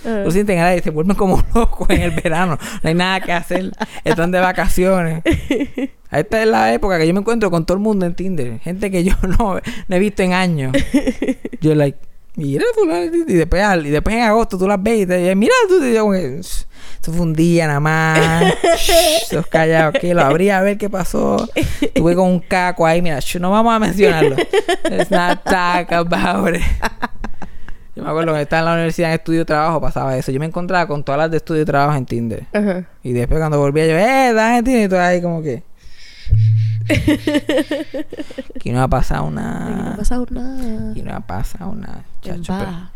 [0.06, 0.20] Ajá.
[0.24, 0.84] Lo sienten en el aire.
[0.84, 2.60] Se vuelven como locos en el verano.
[2.84, 3.72] No hay nada que hacer.
[4.04, 5.24] Están de vacaciones.
[6.12, 8.60] Esta es la época que yo me encuentro con todo el mundo en Tinder.
[8.60, 10.74] Gente que yo no, no he visto en años.
[11.60, 11.98] Yo, like,
[12.36, 15.54] mira, fulano, y después, y después en agosto tú las ves y te dicen, mira,
[15.68, 18.20] tú, que, "Shh, esto fue un día nada más.
[19.30, 21.48] Sos callados, que lo abría a ver qué pasó.
[21.94, 24.36] Tuve con un caco ahí, mira, no vamos a mencionarlo.
[24.90, 26.62] Let's not talk about it.
[27.96, 30.30] Yo me acuerdo que estaba en la universidad en estudio y trabajo, pasaba eso.
[30.32, 32.44] Yo me encontraba con todas las de estudio y trabajo en Tinder.
[32.52, 32.84] Ajá.
[33.04, 35.64] Y después cuando volvía yo, eh, da en Tinder y todo ahí como que.
[38.56, 39.96] Aquí no ha pasado Ay, no ha nada.
[39.98, 40.92] pasado nada.
[40.92, 42.04] Aquí no ha pasado nada.
[42.24, 42.90] En chacho,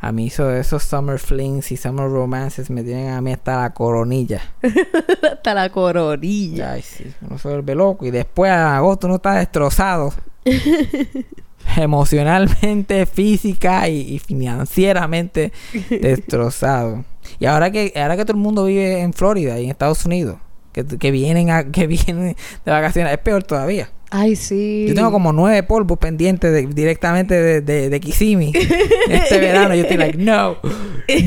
[0.00, 3.70] a mí eso, esos summer flings y summer romances me tienen a mí hasta la
[3.72, 4.42] coronilla.
[5.22, 6.72] Hasta la coronilla.
[6.72, 8.04] Ay, sí, uno se vuelve loco.
[8.04, 10.12] Y después en agosto uno está destrozado.
[11.76, 15.52] Emocionalmente, física y, y financieramente
[15.88, 17.04] destrozado.
[17.38, 20.36] Y ahora que, ahora que todo el mundo vive en Florida y en Estados Unidos,
[20.74, 23.88] que, que vienen a, que vienen de vacaciones, es peor todavía.
[24.10, 24.84] Ay, sí.
[24.86, 28.52] Yo tengo como nueve polvos pendientes de- directamente de, de, de Kissimmee
[29.08, 29.74] este verano.
[29.74, 30.58] Yo estoy like, no,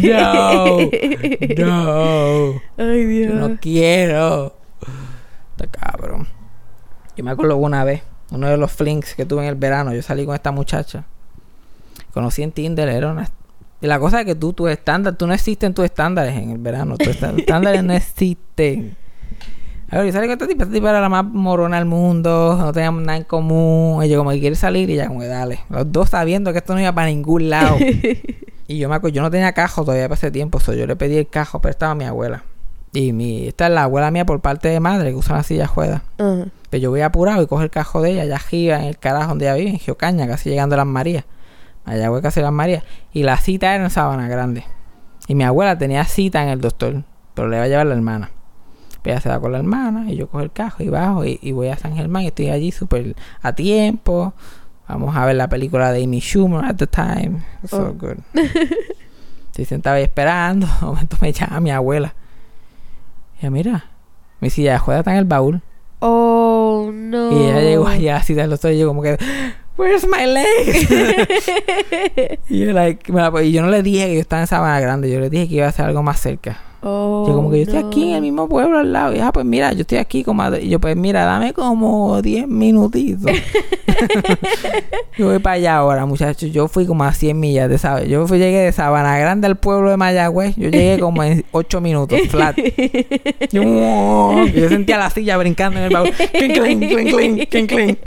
[0.04, 0.78] no,
[1.58, 2.62] no.
[2.78, 3.34] Ay, Dios.
[3.34, 4.56] Yo no quiero.
[5.58, 6.28] Está cabrón.
[7.18, 10.02] Yo me acuerdo una vez, uno de los flings que tuve en el verano, yo
[10.02, 11.06] salí con esta muchacha.
[12.14, 13.30] Conocí en Tinder, era una...
[13.82, 16.58] Y la cosa es que tú, tus estándares, tú no existen tus estándares en el
[16.58, 16.98] verano.
[16.98, 18.96] Tus estándares no existen.
[19.90, 22.58] A ver, yo salí con esta tipa, esta tipa era la más morona del mundo,
[22.60, 24.04] no teníamos nada en común.
[24.04, 25.60] Ella como que quiere salir y ella como que dale.
[25.70, 27.78] Los dos sabiendo que esto no iba para ningún lado.
[28.70, 30.98] Y yo me acuerdo, yo no tenía cajo todavía para ese tiempo, so yo le
[30.98, 32.44] pedí el cajo prestado a mi abuela.
[32.92, 35.68] Y mi, esta es la abuela mía por parte de madre, que usa la silla
[35.68, 36.04] juega.
[36.18, 39.30] Pero yo voy apurado y cojo el cajo de ella, allá arriba, en el carajo
[39.30, 41.24] donde ella vive, en Geocaña, casi llegando a las Marías.
[41.86, 42.84] Allá voy casi a las Marías.
[43.14, 44.66] Y la cita era en Sabana Grande.
[45.30, 47.04] Y mi abuela tenía cita en el doctor.
[47.34, 48.32] pero le va a llevar la hermana.
[49.08, 51.52] Ella se va con la hermana y yo cojo el cajo y bajo y, y
[51.54, 54.34] voy a San Germán y estoy allí súper a tiempo.
[54.88, 57.44] Vamos a ver la película de Amy Schumer at the time.
[57.70, 57.94] So Oh.
[57.94, 58.18] good.
[59.52, 60.68] Estoy sentado ahí esperando.
[60.80, 62.14] De momento me llama mi abuela.
[63.38, 63.86] Y ella, mira,
[64.40, 65.62] mi silla de juega está en el baúl.
[66.00, 67.32] Oh, no.
[67.32, 69.18] Y ella llegó allá así de los ojos y yo como que,
[69.78, 71.28] Where's my leg?
[72.50, 75.12] y, yo, like, la- y yo no le dije que yo estaba en Sabana Grande,
[75.12, 76.58] yo le dije que iba a hacer algo más cerca.
[76.82, 77.88] Oh, yo como que yo estoy no.
[77.88, 79.16] aquí en el mismo pueblo al lado.
[79.16, 80.44] Y ah, pues mira, yo estoy aquí como...
[80.44, 83.32] a- Y yo, pues mira, dame como 10 minutitos.
[85.18, 86.52] yo voy para allá ahora, muchachos.
[86.52, 88.06] Yo fui como a 100 millas de Sabana.
[88.06, 90.56] Yo fui, llegué de Sabana Grande al pueblo de Mayagüez.
[90.56, 92.56] Yo llegué como en 8 minutos, flat.
[93.52, 93.64] Yo,
[94.46, 96.12] yo sentía la silla brincando en el baúl.
[96.12, 97.98] Clink, clink, clink, clink, clink.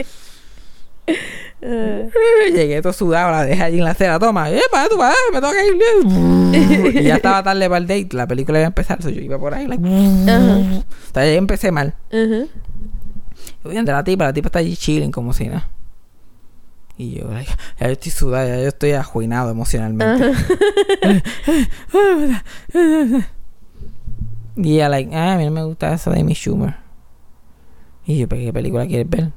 [1.63, 2.09] Eh,
[2.51, 4.17] Llegué todo sudado, la dejé allí en la acera.
[4.17, 6.95] Toma, eh, para tu padre, me toca ir.
[6.95, 8.09] y ya estaba tarde para el date.
[8.13, 9.01] La película iba a empezar.
[9.01, 9.67] so yo iba por ahí.
[9.67, 10.57] Like, Ajá.
[10.57, 11.93] o sea, ya empecé mal.
[12.09, 12.45] Ajá.
[13.63, 15.67] Yo voy ante la tipa, la tipa está allí chilling como si nada.
[16.97, 20.31] Y yo, like, ya yo estoy sudado, ya yo estoy ajuinado emocionalmente.
[24.57, 26.75] y ella, like, ah, a mí no me gusta eso de Amy Schumer.
[28.05, 29.31] Y yo, ¿pero qué película quieres ver?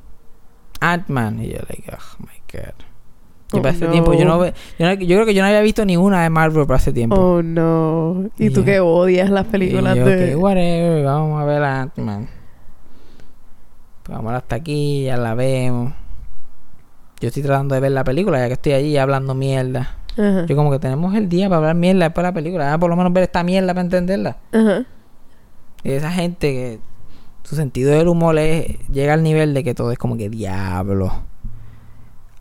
[0.93, 1.43] Ant-Man.
[1.43, 2.75] Y yo, like, oh my god.
[3.53, 3.93] Y Oh, para ese no.
[3.93, 6.31] tiempo, yo no, ve- yo no- yo creo que yo no había visto ninguna de
[6.31, 7.15] Marvel para ese tiempo.
[7.17, 8.29] Oh, no.
[8.39, 8.73] Y tú Yeah.
[8.75, 10.35] que odias las películas y yo, de...
[10.35, 12.29] ok, whatever, vamos a ver a Ant-Man.
[14.03, 15.93] Pues vamos hasta aquí, ya la vemos.
[17.21, 19.97] Yo estoy tratando de ver la película, ya que estoy allí hablando mierda.
[20.13, 20.47] Ajá.
[20.47, 22.73] Yo como que tenemos el día para hablar mierda después de la película.
[22.73, 24.37] Ah, por lo menos ver esta mierda para entenderla.
[24.53, 24.85] Ajá.
[25.83, 26.81] Y esa gente que
[27.45, 31.13] su sentido del humor es, llega al nivel de que todo es como que diablo.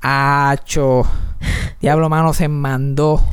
[0.02, 1.04] Hacho.
[1.80, 3.24] Diablo, mano, se mandó.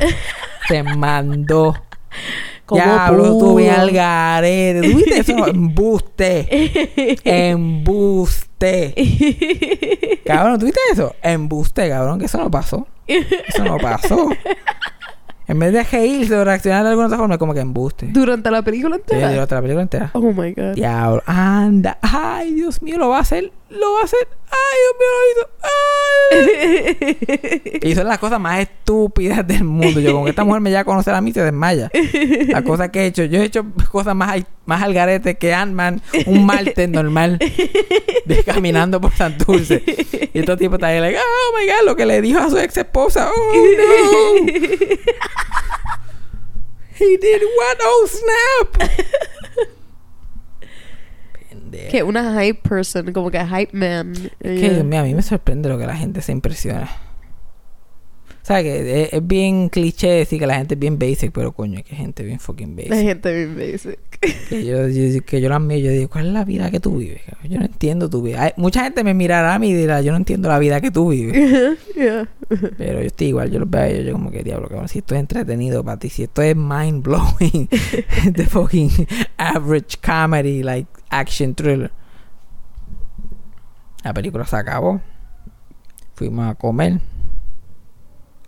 [0.69, 1.75] Se mandó.
[2.67, 4.89] ¿Cómo Diablo, tuve al garete.
[4.89, 5.47] ¿Tú viste eso?
[5.49, 7.19] Embuste.
[7.25, 8.95] Embuste.
[10.25, 11.15] Cabrón, ¿tú viste eso?
[11.23, 12.87] Embuste, cabrón, que eso no pasó.
[13.07, 14.29] Eso no pasó.
[15.51, 18.07] En vez de reírse o reaccionar de alguna otra forma, es como que embuste.
[18.13, 19.33] Durante la película Sí, entera.
[19.33, 20.11] yo la película entera.
[20.15, 20.75] Oh my god.
[20.75, 21.99] Diablo, anda.
[22.03, 23.51] Ay, Dios mío, lo va a hacer.
[23.71, 24.27] Lo va a hacer.
[24.51, 25.49] Ay, Dios mío, lo hizo.
[26.33, 27.79] Ay.
[27.83, 30.01] Y son las cosas más estúpidas del mundo.
[30.01, 31.89] Yo, que esta mujer me llega a conocer a mí, se desmaya.
[32.49, 33.23] La cosa que he hecho.
[33.25, 38.45] Yo he hecho cosas más, al- más al garete que Ant-Man, un martes normal, de
[38.45, 39.83] caminando por Santurce.
[40.33, 42.59] Y estos tipos están ahí, like, oh my god, lo que le dijo a su
[42.59, 43.31] ex esposa.
[43.33, 44.47] Oh no.
[46.99, 47.79] He did what?
[47.83, 48.91] Oh snap.
[51.91, 54.13] Que una hype person, como que hype man.
[54.41, 56.89] Es que mira, a mí me sorprende lo que la gente se impresiona.
[58.43, 58.65] ¿Sabes?
[58.65, 61.85] Que es, es bien cliché decir que la gente es bien basic, pero coño, es
[61.85, 63.07] que gente bien fucking La basic.
[63.07, 63.99] gente bien basic.
[64.49, 66.97] Que yo, yo- que yo la miro, yo digo, ¿cuál es la vida que tú
[66.97, 67.21] vives?
[67.49, 68.43] Yo no entiendo tu vida.
[68.43, 70.91] Hay- mucha gente me mirará a mí y dirá, yo no entiendo la vida que
[70.91, 71.37] tú vives.
[71.95, 72.29] yeah.
[72.79, 74.99] Pero yo estoy igual, yo los veo a ellos, yo como que diablo, cabrón, si
[75.01, 77.69] esto es entretenido para ti, si esto es mind blowing,
[78.35, 78.91] the fucking
[79.37, 81.91] average comedy, like action thriller.
[84.03, 85.01] La película se acabó.
[86.15, 87.01] Fuimos a comer.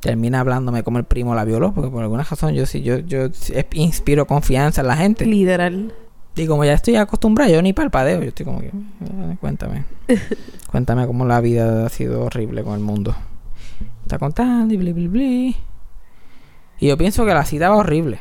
[0.00, 3.28] Termina hablándome como el primo la violó, porque por alguna razón yo sí, yo, yo
[3.74, 5.26] inspiro confianza en la gente.
[5.26, 5.94] Literal.
[6.34, 9.84] Y como ya estoy acostumbrado, yo ni palpadeo, yo estoy como que, "Eh, cuéntame.
[10.70, 13.14] cuéntame cómo la vida ha sido horrible con el mundo.
[14.02, 15.56] Está contando y bli, bli, bli.
[16.80, 18.18] Y yo pienso que la cita va horrible.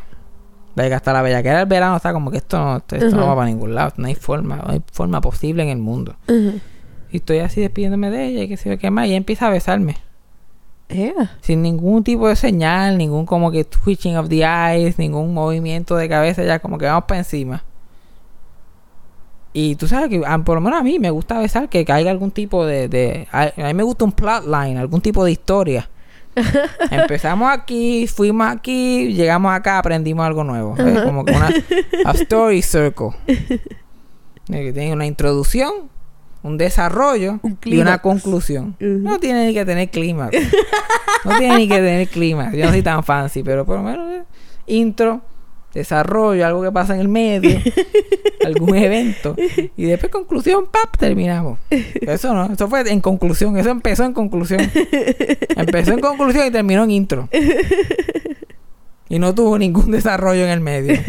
[0.76, 3.28] De que hasta la bellaquera del verano está como que esto no, esto, esto no
[3.28, 3.94] va para ningún lado.
[3.98, 6.16] No hay forma, no hay forma posible en el mundo.
[7.12, 9.06] Y estoy así despidiéndome de ella y que sé yo qué más.
[9.06, 9.98] Y ella empieza a besarme.
[10.88, 11.38] Yeah.
[11.42, 16.10] Sin ningún tipo de señal, ningún como que twitching of the eyes, ningún movimiento de
[16.10, 17.64] cabeza, ya como que vamos para encima.
[19.54, 22.12] Y tú sabes que ah, por lo menos a mí me gusta besar que caiga
[22.12, 22.88] algún tipo de...
[22.88, 25.90] de a, a mí me gusta un plotline, algún tipo de historia.
[26.92, 30.76] Empezamos aquí, fuimos aquí, llegamos acá, aprendimos algo nuevo.
[30.78, 31.50] Es como que una
[32.06, 33.10] a story circle.
[33.28, 33.60] Eh,
[34.48, 35.72] que Tiene una introducción,
[36.44, 38.76] un desarrollo Un y una conclusión.
[38.80, 40.30] No tiene ni que tener clima.
[41.26, 42.52] No tiene ni que tener clima.
[42.54, 44.24] Yo no soy tan fancy, pero por lo menos eh,
[44.68, 45.22] intro,
[45.74, 47.60] desarrollo, algo que pasa en el medio,
[48.46, 49.36] algún evento.
[49.78, 50.98] Y después conclusión, ¡pap!
[50.98, 51.60] Terminamos.
[51.70, 54.62] Eso no, eso fue en conclusión, eso empezó en conclusión.
[55.56, 57.30] Empezó en conclusión y terminó en intro.
[59.10, 61.00] Y no tuvo ningún desarrollo en el medio.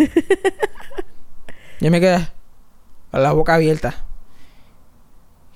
[1.80, 2.28] Yo me quedé
[3.10, 4.04] con la boca abierta.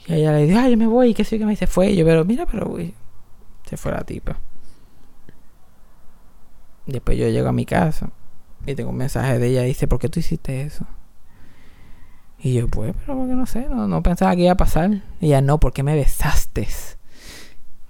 [0.07, 1.90] Y ella le dijo, ay, yo me voy, y que sí que me dice, fue.
[1.90, 2.95] Y yo, pero mira, pero uy,
[3.69, 4.38] se fue la tipa.
[6.87, 8.11] Después yo llego a mi casa.
[8.66, 10.87] Y tengo un mensaje de ella y dice, ¿por qué tú hiciste eso?
[12.38, 15.02] Y yo, pues, pero porque no sé, no, no pensaba que iba a pasar.
[15.20, 16.68] Y ella, no, ¿por qué me besaste?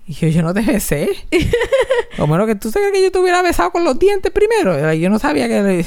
[0.06, 1.08] Y yo, yo no te besé.
[2.18, 4.94] o menos que tú sabes que yo te hubiera besado con los dientes primero.
[4.94, 5.84] Yo no sabía que...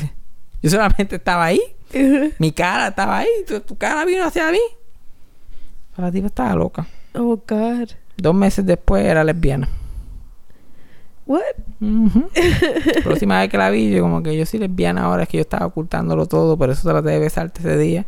[0.61, 1.61] Yo solamente estaba ahí.
[2.39, 3.29] Mi cara estaba ahí.
[3.47, 4.59] Tu, tu cara vino hacia mí.
[5.95, 6.87] La tipa estaba loca.
[7.13, 7.89] Oh, God.
[8.17, 9.69] Dos meses después era lesbiana.
[11.29, 11.41] What?
[11.79, 12.27] Ujú.
[12.95, 15.37] La próxima vez que la vi, yo como que yo soy lesbiana ahora, es que
[15.37, 18.05] yo estaba ocultándolo todo, por eso traté de besarte ese día.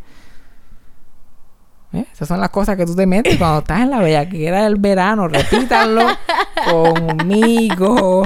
[1.92, 2.04] ¿Eh?
[2.12, 5.28] Esas son las cosas que tú te metes cuando estás en la bellaquera del verano.
[5.28, 6.06] Repítanlo
[6.68, 8.24] conmigo.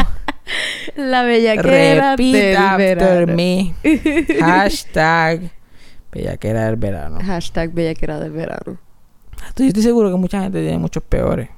[0.95, 3.35] La bellaquera Repeat del after verano.
[3.37, 3.75] me.
[4.41, 5.51] Hashtag
[6.11, 7.19] bellaquera del verano.
[7.23, 8.79] Hashtag bellaquera del verano.
[9.57, 11.51] Yo estoy seguro que mucha gente tiene muchos peores.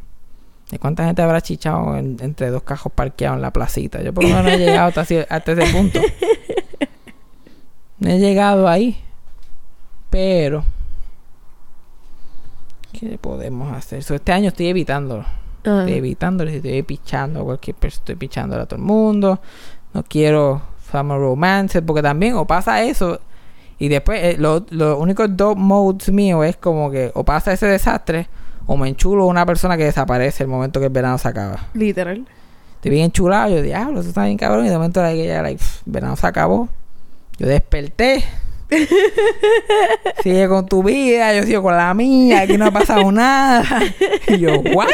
[0.71, 4.03] ¿De cuánta gente habrá chichado en- entre dos cajos parqueados en la placita?
[4.03, 6.01] Yo por lo menos no he llegado hasta, ese punto.
[7.99, 9.03] No he llegado ahí.
[10.11, 10.65] Pero...
[12.93, 14.03] ¿Qué podemos hacer?
[14.03, 15.25] So, este año estoy evitándolo.
[15.59, 16.51] Estoy evitándolo.
[16.51, 18.01] Estoy pichando a cualquier persona.
[18.03, 19.41] Estoy pichándole a todo el mundo.
[19.95, 21.83] No quiero summer romance.
[21.83, 23.21] Porque también o pasa eso...
[23.81, 27.67] Y después, eh, lo- los únicos dos modes míos es como que o pasa ese
[27.67, 28.27] desastre
[28.69, 31.69] o me enchulo a una persona que desaparece el momento que el verano se acaba.
[31.73, 32.27] Literal.
[32.77, 34.67] Estoy bien enchulado, yo diablo, eso está bien cabrón.
[34.67, 36.69] Y de momento like, ya, like, el verano se acabó.
[37.39, 38.23] Yo desperté.
[40.23, 43.65] Sigue con tu vida, yo sigo con la mía, aquí no ha pasado nada.
[44.27, 44.87] Y yo, ¿what?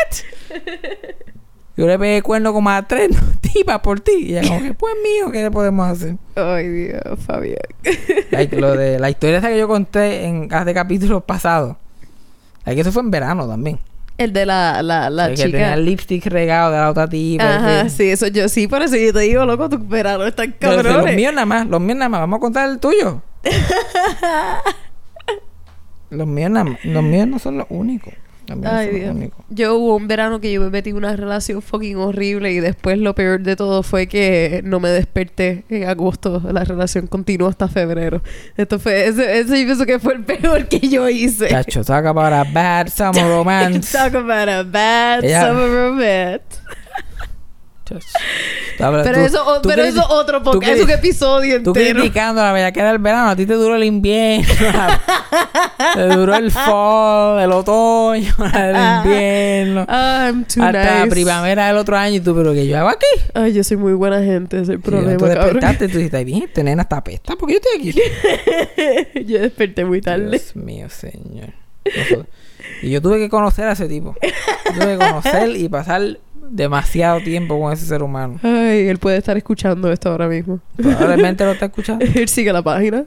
[1.77, 3.11] Yo le pegué cuerno como a tres
[3.41, 4.13] tipas por ti.
[4.21, 6.15] Y ella como que, pues mío, ¿qué le podemos hacer?
[6.37, 7.59] Ay, Dios, Fabián.
[8.31, 11.77] Like, lo de la historia esa que yo conté en hace capítulos pasados.
[12.67, 13.79] Like, eso fue en verano también.
[14.17, 15.75] El de la, la, la El que tenía chica.
[15.75, 17.57] el lipstick regado de la otra tipa.
[17.57, 17.97] Ajá, sí.
[17.97, 21.07] sí, eso yo sí, por eso yo te digo, loco, tus veranos están Pero cabrones.
[21.07, 22.21] los míos nada más, los míos nada más.
[22.21, 23.23] Vamos a contar el tuyo.
[26.11, 26.85] los míos nada más.
[26.85, 28.13] Los míos no son los únicos.
[28.65, 29.17] Ay, Dios.
[29.51, 32.99] Yo hubo un verano que yo me metí en una relación fucking horrible y después
[32.99, 36.43] lo peor de todo fue que no me desperté en agosto.
[36.53, 38.23] La relación continuó hasta febrero.
[38.57, 41.49] Esto fue, ese, ese yo pienso que fue el peor que yo hice.
[41.49, 43.93] Chacho, talk about a bad summer romance.
[43.97, 46.43] Talk about a bad Ella- summer romance.
[47.85, 51.71] Tú hablas- Pero tú- eso, tú pero eso otro tú podcast, es un episodio Tú
[51.71, 52.01] entero.
[52.01, 54.47] criticando la bellaquera del verano, a ti te duró el invierno,
[55.95, 61.97] te duró el fall, el otoño, el invierno, I'm too hasta la primavera del otro
[61.97, 63.07] año y tú, pero que yo hago aquí?
[63.35, 66.43] Ay, yo soy muy buena gente, ese es el problema, tú despertaste tú dijiste, bien,
[66.45, 69.25] esta nena está pesta porque yo estoy aquí.
[69.27, 70.31] yo desperté muy tarde.
[70.31, 71.51] Dios mío, señor.
[71.85, 72.27] Nosotros-
[72.83, 74.15] Y yo tuve que conocer a ese tipo.
[74.23, 76.19] Yo tuve que conocer y pasar
[76.51, 78.39] demasiado tiempo con ese ser humano.
[78.43, 80.61] Ay, él puede estar escuchando esto ahora mismo.
[80.77, 82.05] Probablemente lo está escuchando.
[82.15, 83.05] Él sigue la página.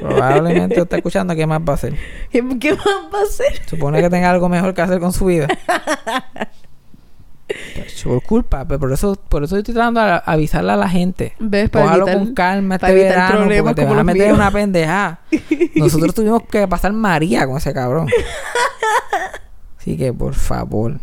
[0.00, 1.34] Probablemente lo está escuchando.
[1.34, 1.94] ¿Qué más va a hacer?
[2.30, 3.66] ¿Qué, qué más va a hacer?
[3.66, 5.48] Supone que tenga algo mejor que hacer con su vida.
[8.04, 11.34] Por culpa, pero por eso, por eso estoy tratando de avisarle a la gente.
[11.40, 11.68] ¿Ves?
[11.68, 14.36] Para Cójalo evitar- con calma este verano porque te vas a meter míos.
[14.38, 15.18] una pendeja.
[15.74, 18.08] Nosotros tuvimos que pasar María con ese cabrón.
[19.78, 21.00] Así que por favor.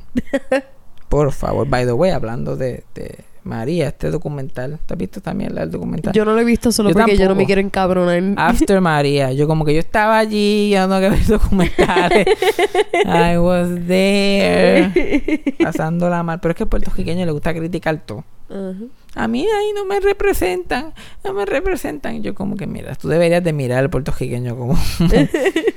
[1.09, 1.67] Por favor.
[1.67, 4.77] By the way, hablando de, de María, este documental.
[4.85, 6.13] ¿Te has visto también el documental?
[6.13, 7.37] Yo no lo he visto solo Yo porque yo no tampoco.
[7.39, 8.23] me quiero encabronar.
[8.37, 9.31] After María.
[9.31, 12.27] Yo como que yo estaba allí, yo no que ver documentales.
[13.05, 14.91] I was there.
[15.63, 16.39] Pasándola mal.
[16.39, 18.23] Pero es que al puertorriqueño le gusta criticar todo.
[19.15, 20.93] A mí ahí no me representan,
[21.23, 22.21] no me representan.
[22.23, 24.77] Yo como que, mira, tú deberías de mirar al puertorriqueño como...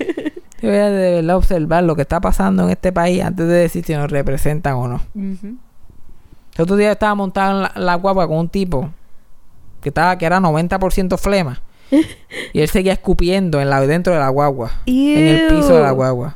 [0.61, 3.95] deberías de verdad observar lo que está pasando en este país antes de decir si
[3.95, 5.01] nos representan o no.
[5.15, 8.91] El otro día estaba montado en la, la guagua con un tipo
[9.81, 11.63] que estaba que era 90% flema.
[12.53, 14.71] y él seguía escupiendo en la, dentro de la guagua.
[14.87, 16.35] En el piso de la guagua.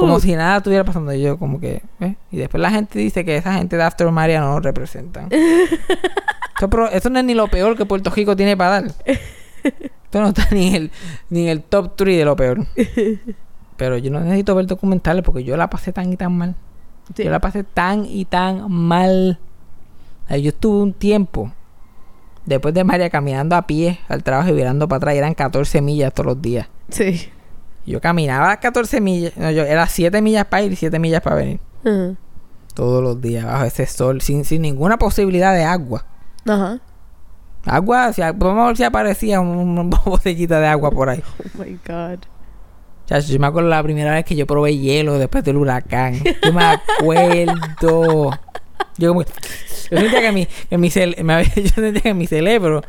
[0.00, 1.12] Como si nada estuviera pasando.
[1.12, 1.82] Y yo como que...
[2.00, 2.14] ¿eh?
[2.30, 5.28] Y después la gente dice que esa gente de After Maria no nos representan.
[5.32, 8.92] eso, pero eso no es ni lo peor que Puerto Rico tiene para dar.
[10.08, 10.90] Esto no está ni en el,
[11.28, 12.64] ni en el top 3 de lo peor.
[13.76, 16.56] Pero yo no necesito ver documentales porque yo la pasé tan y tan mal.
[17.14, 17.24] Sí.
[17.24, 19.38] Yo la pasé tan y tan mal.
[20.30, 21.52] Yo estuve un tiempo
[22.46, 25.14] después de María caminando a pie al trabajo y virando para atrás.
[25.14, 26.68] y Eran 14 millas todos los días.
[26.88, 27.28] Sí.
[27.84, 29.36] Yo caminaba 14 millas.
[29.36, 31.60] No, yo era 7 millas para ir y 7 millas para venir.
[32.74, 34.22] Todos los días bajo ese sol.
[34.22, 36.06] Sin, sin ninguna posibilidad de agua.
[36.46, 36.80] Ajá.
[37.68, 41.22] Agua, si, vamos a ver si aparecía un- una botellita de agua por ahí.
[41.56, 42.18] Oh my God.
[43.06, 46.14] Chacho, yo me acuerdo la primera vez que yo probé hielo después del huracán.
[46.42, 48.30] Yo me acuerdo.
[48.98, 52.26] Yo como yo sentía que mi, que mi cere- me había- yo sentía que mi
[52.26, 52.82] cerebro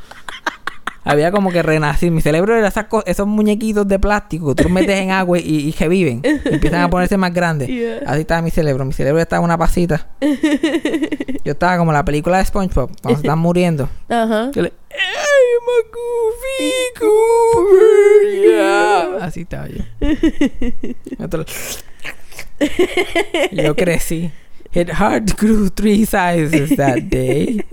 [1.03, 2.11] Había como que renacir.
[2.11, 5.73] Mi cerebro era esas esos muñequitos de plástico que tú metes en agua y, y
[5.73, 6.21] que viven.
[6.23, 7.67] Y empiezan a ponerse más grandes.
[7.67, 8.01] Yeah.
[8.05, 8.85] Así estaba mi cerebro.
[8.85, 10.07] Mi cerebro estaba una pasita.
[11.43, 13.89] Yo estaba como la película de SpongeBob, cuando se están muriendo.
[14.09, 14.51] Ajá.
[14.53, 19.25] Yo le, ¡Ay, Goofy, Goober, yeah".
[19.25, 19.83] Así estaba yo.
[23.51, 24.31] Yo crecí.
[24.73, 27.63] It hard grew three sizes that day.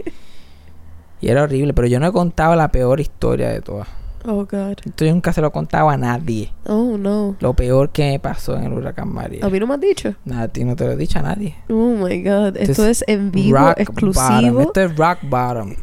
[1.20, 3.88] Y era horrible, pero yo no he contado la peor historia de todas.
[4.28, 4.76] Oh, God.
[4.84, 6.52] Esto yo nunca se lo he contado a nadie.
[6.66, 7.36] Oh, no.
[7.38, 9.48] Lo peor que me pasó en el huracán ¿A María.
[9.48, 10.14] mí no me has dicho?
[10.24, 11.54] Nada, a ti no te lo he dicho a nadie.
[11.68, 12.56] Oh, my God.
[12.56, 14.24] Esto Esto es en vivo, Rock exclusivo.
[14.26, 14.60] bottom.
[14.62, 15.74] Esto es rock bottom.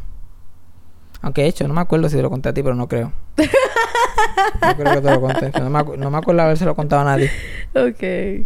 [1.22, 3.14] Aunque de hecho, no me acuerdo si te lo conté a ti, pero no creo.
[4.62, 5.52] No creo que te lo conté.
[5.60, 7.30] No me, no me acuerdo haberse lo contado a nadie.
[7.76, 8.46] Ok.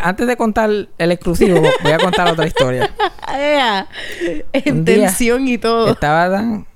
[0.00, 2.90] Antes de contar el exclusivo, voy a contar otra historia.
[4.52, 5.90] En tensión y todo.
[5.92, 6.66] Estaba tan...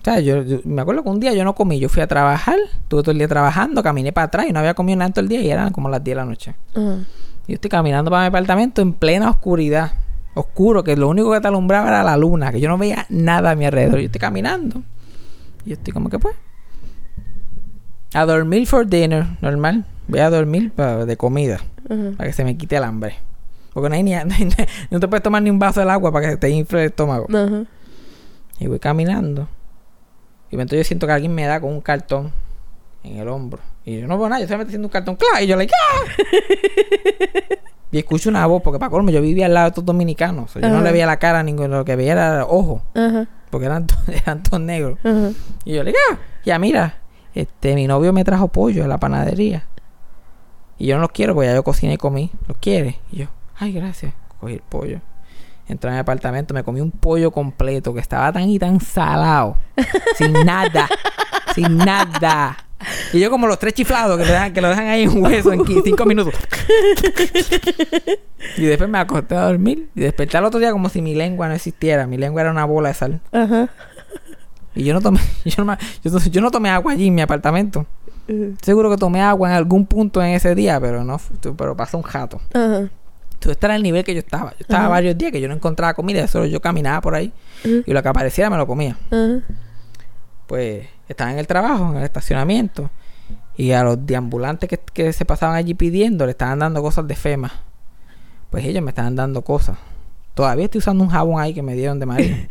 [0.00, 1.80] O sea, yo, yo- me acuerdo que un día yo no comí.
[1.80, 2.56] Yo fui a trabajar.
[2.82, 3.82] Estuve todo el día trabajando.
[3.82, 5.40] Caminé para atrás y no había comido nada todo el día.
[5.40, 6.54] Y eran como las 10 de la noche.
[6.74, 6.98] Ajá.
[7.48, 9.92] Yo estoy caminando para mi apartamento en plena oscuridad.
[10.34, 13.52] Oscuro, que lo único que te alumbraba era la luna, que yo no veía nada
[13.52, 14.00] a mi alrededor.
[14.00, 14.82] Yo estoy caminando.
[15.64, 16.34] Y yo estoy como que pues.
[18.14, 19.84] A dormir for dinner, normal.
[20.08, 21.60] Voy a dormir pa- de comida,
[22.16, 23.16] para que se me quite el hambre.
[23.72, 24.12] Porque no hay ni,
[24.90, 27.26] no, te puedes tomar ni un vaso del agua para que te infle el estómago.
[28.58, 29.48] Y voy caminando.
[30.50, 32.30] Y entonces yo siento que alguien me da con un cartón
[33.02, 33.60] en el hombro.
[33.84, 35.44] Y yo no veo nada, yo solamente haciendo un cartón, ¡claro!
[35.44, 37.54] Y yo, like, ¡ah!
[37.92, 40.50] y escucho una voz, porque para colmo yo vivía al lado de estos dominicanos.
[40.56, 42.82] O sea, yo no le veía la cara a ninguno, lo que veía era ojo,
[42.94, 43.26] Ajá.
[43.50, 44.98] porque eran, eran todos negros.
[45.64, 46.18] Y yo le digo, ¡ah!
[46.44, 46.98] ya mira,
[47.34, 49.64] este, mi novio me trajo pollo de la panadería.
[50.78, 52.30] Y yo no los quiero, porque ya yo cociné y comí.
[52.48, 52.98] ¿Los quiere?
[53.10, 53.26] Y yo,
[53.58, 54.12] ay, gracias.
[54.40, 55.00] Cogí el pollo.
[55.68, 59.56] Entré a mi apartamento, me comí un pollo completo que estaba tan y tan salado.
[60.16, 60.88] sin nada.
[61.54, 62.56] sin nada.
[63.12, 65.52] Y yo como los tres chiflados que, le dejan- que lo dejan ahí en hueso
[65.52, 66.34] en cinco minutos.
[68.56, 69.88] y después me acosté a dormir.
[69.94, 72.06] Y desperté al otro día como si mi lengua no existiera.
[72.06, 73.20] Mi lengua era una bola de sal.
[73.32, 73.68] Ajá.
[74.74, 77.86] Y yo no tomé, yo no, yo no tomé agua allí en mi apartamento.
[78.60, 81.20] Seguro que tomé agua en algún punto en ese día, pero no,
[81.56, 82.40] pero pasó un jato.
[82.52, 82.88] Ajá.
[83.36, 84.50] Entonces este era el nivel que yo estaba.
[84.52, 87.32] Yo estaba varios días que yo no encontraba comida, solo yo caminaba por ahí
[87.64, 88.96] y lo que apareciera me lo comía.
[90.46, 92.90] Pues estaba en el trabajo, en el estacionamiento,
[93.56, 97.14] y a los deambulantes que, que se pasaban allí pidiendo le estaban dando cosas de
[97.14, 97.52] FEMA.
[98.50, 99.76] Pues ellos me estaban dando cosas.
[100.36, 102.46] Todavía estoy usando un jabón ahí que me dieron de María.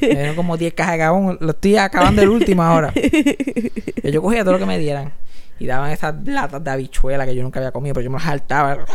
[0.00, 1.38] me dieron como 10 cajas de jabón.
[1.40, 2.92] Lo estoy acabando el último ahora.
[2.94, 5.12] Y yo cogía todo lo que me dieran.
[5.58, 8.26] Y daban esas latas de habichuela que yo nunca había comido, pero yo me las
[8.26, 8.86] saltaba.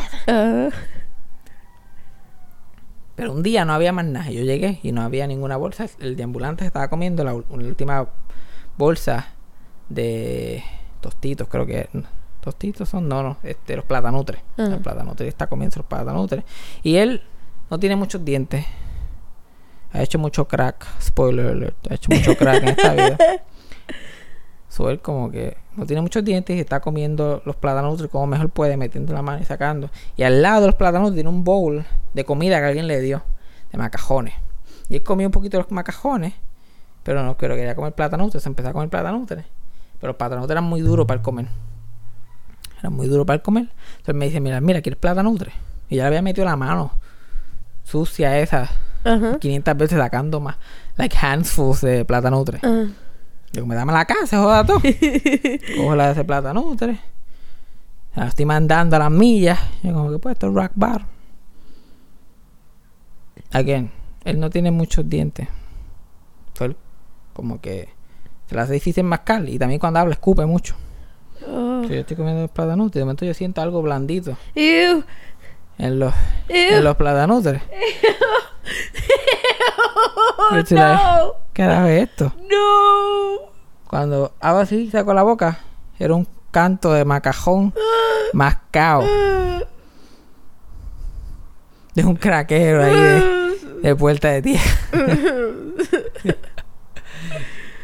[3.17, 4.31] Pero un día no había más nada.
[4.31, 5.85] Yo llegué y no había ninguna bolsa.
[5.99, 8.07] El deambulante se estaba comiendo la, última
[8.77, 9.27] bolsa
[9.89, 10.63] de
[11.01, 11.89] tostitos, creo que.
[12.39, 13.09] ¿Tostitos son?
[13.09, 13.37] No, no.
[13.43, 14.39] Este, los platanutres.
[14.57, 14.69] Ajá.
[14.69, 15.27] Los platanutres.
[15.27, 16.45] Está comiendo los platanutres.
[16.81, 17.21] Y él
[17.69, 18.65] no tiene muchos dientes.
[19.91, 20.85] Ha hecho mucho crack.
[21.01, 21.91] Spoiler alert.
[21.91, 23.17] Ha hecho mucho crack en esta vida.
[24.67, 28.49] So él como que no tiene muchos dientes y está comiendo los plátanos como mejor
[28.49, 29.89] puede, metiendo la mano y sacando.
[30.17, 33.23] Y al lado de los plátanos tiene un bowl de comida que alguien le dio,
[33.71, 34.33] de macajones.
[34.89, 36.33] Y él comió un poquito de los macajones,
[37.03, 39.25] pero no creo que quería comer plátanos, se empezó a comer plátanos.
[39.29, 39.45] Pero
[40.01, 41.47] los plátanos eran muy duros para el comer.
[42.79, 43.69] Eran muy duros para el comer.
[43.91, 45.33] Entonces me dice, mira, mira, ¿quieres plátano?
[45.87, 46.91] Y ya le había metido la mano
[47.85, 48.69] sucia esa,
[49.05, 49.39] Ajá.
[49.39, 50.57] 500 veces sacando más,
[50.97, 52.43] like handfuls de plátano.
[52.61, 52.89] Ajá.
[53.53, 54.81] Yo me dame la casa, joda todo.
[55.77, 56.99] Cojo la de ese plátano, tres.
[58.13, 59.59] La estoy mandando a las millas.
[59.81, 61.05] Yo como que pues esto es rock bar.
[63.51, 63.91] Again,
[64.25, 65.47] él no tiene muchos dientes.
[67.33, 67.89] Como que
[68.47, 69.47] se le hace difícil mascar.
[69.47, 70.75] Y también cuando habla escupe mucho.
[71.47, 71.83] Oh.
[71.83, 75.03] Yo estoy comiendo plátano de momento yo siento algo blandito Ew.
[75.77, 76.13] En los,
[76.49, 76.77] Ew.
[76.77, 77.27] en los like,
[80.75, 81.33] no.
[81.53, 82.33] ¿Qué era esto?
[82.49, 83.51] No.
[83.87, 85.59] Cuando hago así, saco la boca,
[85.99, 87.73] era un canto de macajón
[88.33, 89.03] mascao.
[91.93, 94.63] De un craquero ahí de, de puerta de tierra.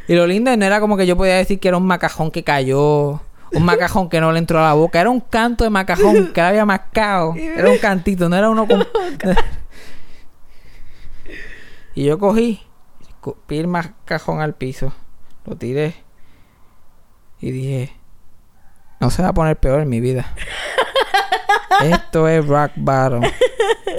[0.07, 2.43] y lo lindo no era como que yo podía decir que era un macajón que
[2.43, 3.21] cayó.
[3.53, 5.01] Un macajón que no le entró a la boca.
[5.01, 7.35] Era un canto de macajón que había mascado.
[7.37, 8.85] Era un cantito, no era uno con...
[11.95, 12.61] y yo cogí,
[13.01, 14.93] escupí el macajón al piso.
[15.45, 15.95] Lo tiré.
[17.39, 17.93] Y dije,
[18.99, 20.33] no se va a poner peor en mi vida.
[21.81, 23.23] Esto es rock bottom.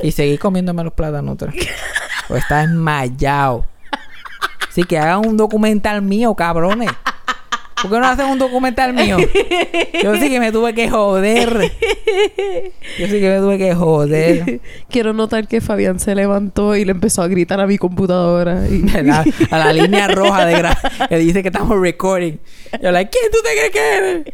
[0.03, 1.37] Y seguí comiéndome los plátanos.
[2.29, 3.67] Pues está desmayado.
[4.71, 6.91] Sí, que hagan un documental mío, cabrones.
[7.83, 9.17] ¿Por qué no hacen un documental mío?
[10.03, 11.73] Yo sí que me tuve que joder.
[12.99, 14.61] Yo sí que me tuve que joder.
[14.89, 18.67] Quiero notar que Fabián se levantó y le empezó a gritar a mi computadora.
[18.69, 18.85] Y...
[18.97, 22.39] A la, a la línea roja de gra- que dice que estamos recording.
[22.81, 24.25] Yo, like, ¿quién tú te crees que eres?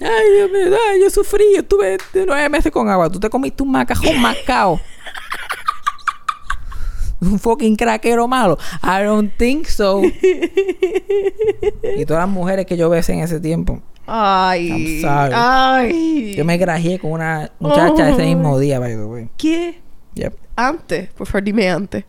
[0.00, 1.44] Ay, Dios mío, ay, yo sufrí.
[1.54, 3.10] Yo estuve nueve meses con agua.
[3.10, 4.80] Tú te comiste un macajón macao.
[7.22, 8.58] Un fucking craquero malo.
[8.82, 10.02] I don't think so.
[11.96, 13.80] y todas las mujeres que yo besé en ese tiempo.
[14.06, 14.68] Ay.
[14.68, 15.32] I'm sorry.
[15.34, 16.34] Ay.
[16.34, 19.30] Yo me grajeé con una muchacha ese mismo día, by the way.
[19.36, 19.80] ¿Qué?
[20.14, 20.36] Yep.
[20.56, 21.10] Antes.
[21.10, 22.04] Por favor, dime antes.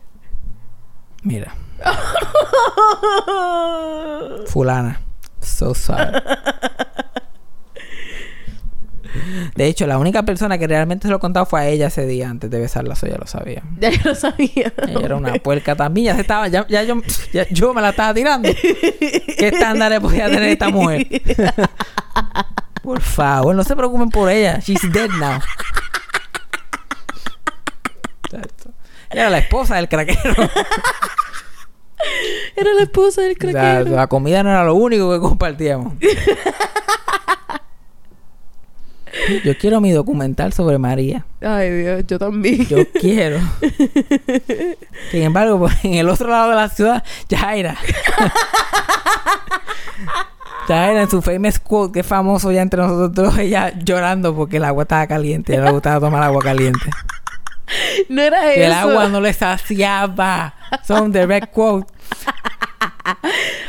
[1.22, 1.56] Mira.
[4.48, 5.00] Fulana.
[5.42, 6.14] So sorry.
[9.56, 12.06] De hecho, la única persona que realmente se lo he contado fue a ella ese
[12.06, 13.64] día antes de besarla, eso ya lo sabía.
[13.80, 14.74] ya yo lo sabía.
[14.88, 17.02] Ella era una puerca también, ya se estaba, ya, ya yo,
[17.32, 18.50] ya yo me la estaba tirando.
[18.54, 21.08] ¿Qué estándares podía tener esta mujer?
[22.84, 24.60] por favor, no se preocupen por ella.
[24.60, 25.40] She's dead now.
[29.12, 30.34] Ella era la esposa del craquero.
[32.56, 33.96] Era la esposa del O sea, craquero.
[33.96, 35.94] la comida no era lo único que compartíamos.
[39.44, 41.26] Yo quiero mi documental sobre María.
[41.42, 42.66] Ay, Dios, yo también.
[42.68, 43.40] Yo quiero.
[45.12, 47.76] Sin embargo, pues, en el otro lado de la ciudad, Jaira.
[50.68, 54.64] Jaira en su famous quote, que es famoso ya entre nosotros ella llorando porque el
[54.66, 55.54] agua estaba caliente.
[55.54, 56.90] Ella le gustaba tomar agua caliente.
[58.10, 58.66] no era Que eso.
[58.66, 60.56] el agua no le saciaba.
[60.88, 61.92] Son direct quote.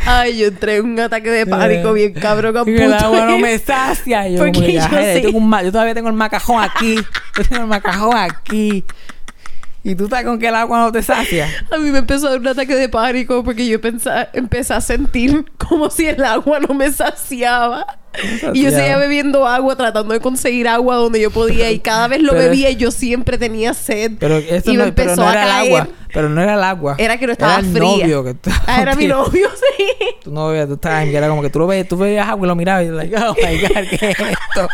[0.06, 3.38] Ay, yo entré en un ataque de pánico bien cabrón a Y el agua no
[3.38, 4.28] me sacia.
[4.28, 5.22] Yo, Porque yo "Jaira, sí.
[5.22, 6.96] tengo un ma- yo todavía tengo el macajón aquí.
[7.36, 8.84] Yo tengo el macajón aquí.
[9.86, 11.46] Y tú estás con que el agua no te sacia.
[11.70, 14.80] A mí me empezó a dar un ataque de pánico porque yo pensaba, empecé a
[14.80, 17.84] sentir como si el agua no me saciaba.
[18.54, 19.02] Y yo seguía saciaba.
[19.02, 21.70] bebiendo agua, tratando de conseguir agua donde yo podía.
[21.70, 24.12] Y cada vez lo Pero- bebía y yo siempre tenía sed.
[24.18, 25.66] Pero eso y me no, pero empezó no a era el caer.
[25.82, 25.88] agua.
[26.14, 26.94] Pero no era el agua.
[26.96, 27.82] Era que no estaba era el fría.
[27.82, 29.84] novio que estaba Ah, era mi novio, sí.
[30.22, 32.48] Tu novio, tu time, que era como que tú lo ves, tú veías agua y
[32.48, 34.68] lo mirabas y like, oh my god, ¿qué es esto?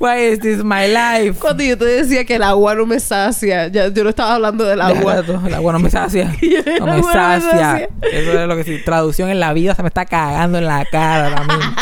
[0.00, 1.38] Why is this my life?
[1.40, 4.64] Cuando yo te decía que el agua no me sacia, ya, yo no estaba hablando
[4.64, 5.22] del agua.
[5.46, 6.34] El agua no me sacia.
[6.80, 7.88] No me no sacia.
[8.02, 8.80] Eso es lo que sí.
[8.84, 11.72] Traducción en la vida se me está cagando en la cara ahora mismo.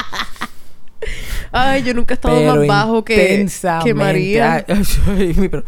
[1.51, 3.47] Ay, yo nunca he estado Pero más bajo que.
[3.95, 4.65] María.
[4.69, 5.65] Ay, pero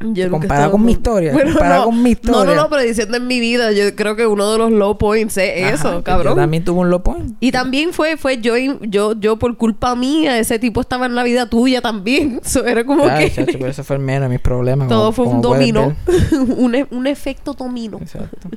[0.00, 2.54] Yo comparado con mi historia, comparado con mi No, no, historia.
[2.54, 5.64] no, pero diciendo en mi vida, yo creo que uno de los low points es
[5.64, 6.34] Ajá, eso, cabrón.
[6.34, 7.36] Yo también tuve un low point.
[7.40, 11.24] Y también fue, fue yo, yo, yo por culpa mía, ese tipo estaba en la
[11.24, 12.40] vida tuya también.
[12.44, 14.86] Eso era como Ay, que chacho, pero eso fue el menos de mis problemas.
[14.88, 15.96] todo como- fue un dominó.
[16.56, 17.98] un, e- un efecto dominó.
[17.98, 18.48] Exacto.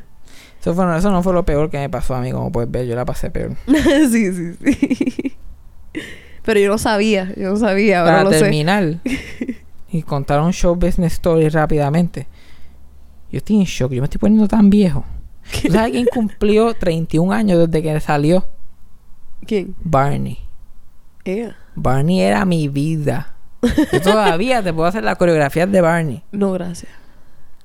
[0.59, 2.85] Eso, fue, eso no fue lo peor que me pasó a mí, como puedes ver.
[2.85, 3.55] Yo la pasé peor.
[4.11, 5.33] sí, sí, sí.
[6.43, 8.39] Pero yo no sabía, yo no sabía, ahora Para lo sé.
[9.91, 12.27] Y contar un show business story rápidamente.
[13.31, 13.91] Yo estoy en shock.
[13.91, 15.03] Yo me estoy poniendo tan viejo.
[15.61, 18.45] ¿Tú sabes quién cumplió 31 años desde que salió?
[19.45, 19.75] ¿Quién?
[19.83, 20.39] Barney.
[21.25, 21.55] Ella.
[21.75, 23.35] Barney era mi vida.
[23.91, 26.23] Yo todavía te puedo hacer las coreografías de Barney.
[26.31, 26.91] No, gracias.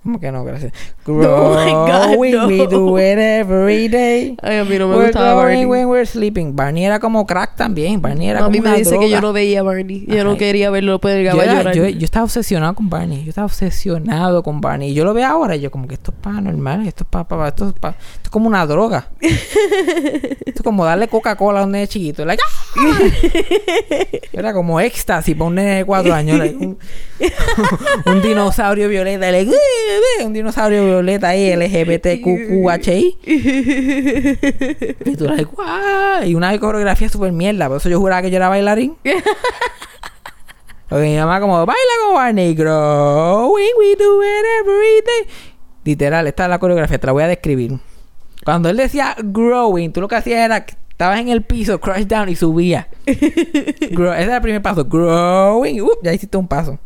[0.07, 0.45] ¿Cómo que no?
[0.45, 0.73] Gracias.
[1.09, 2.47] Oh my God, Growing, no.
[2.49, 4.37] we do it every day.
[4.43, 5.67] Ay, a mí no me We're gustaba growing Barney.
[5.67, 6.55] when we're sleeping.
[6.57, 8.01] Barney era como crack también.
[8.03, 10.05] Barney era a mí como me dice que yo no veía Barney.
[10.09, 13.23] Yo no quería verlo, yo, era- estaba obsesionado con Barney.
[13.25, 14.91] Yo estaba obsesionado con Barney.
[14.91, 16.87] Y yo lo veo ahora y yo como que esto es para normal.
[16.87, 17.25] Esto es para...
[17.29, 19.09] Pa, esto, es pa- esto es como una droga.
[19.21, 22.25] esto es como darle Coca-Cola a un nene chiquito.
[22.25, 22.43] Like,
[22.79, 22.99] ¡ah!
[24.33, 26.39] Era como éxtasis para un nene de cuatro años.
[26.39, 26.79] like, un,
[28.07, 29.31] un dinosaurio violeta.
[29.31, 29.51] like,
[30.25, 33.19] Un dinosaurio violeta ahí, LGBTQQHI.
[35.05, 37.69] Y tú like, "Guau", Y una coreografía súper mierda.
[37.69, 38.97] Por eso yo juraba que yo era bailarín.
[40.89, 45.27] Porque mi mamá como, baila como Barney, growing, we do it every day.
[45.85, 47.73] Literal, esta es la coreografía, te la voy a describir.
[48.45, 52.07] Cuando él decía growing, tú lo que hacías era que estabas en el piso, crush
[52.07, 52.87] down y subía.
[53.07, 56.79] Grow- ese era el primer paso, growing, uh, ya hiciste un paso.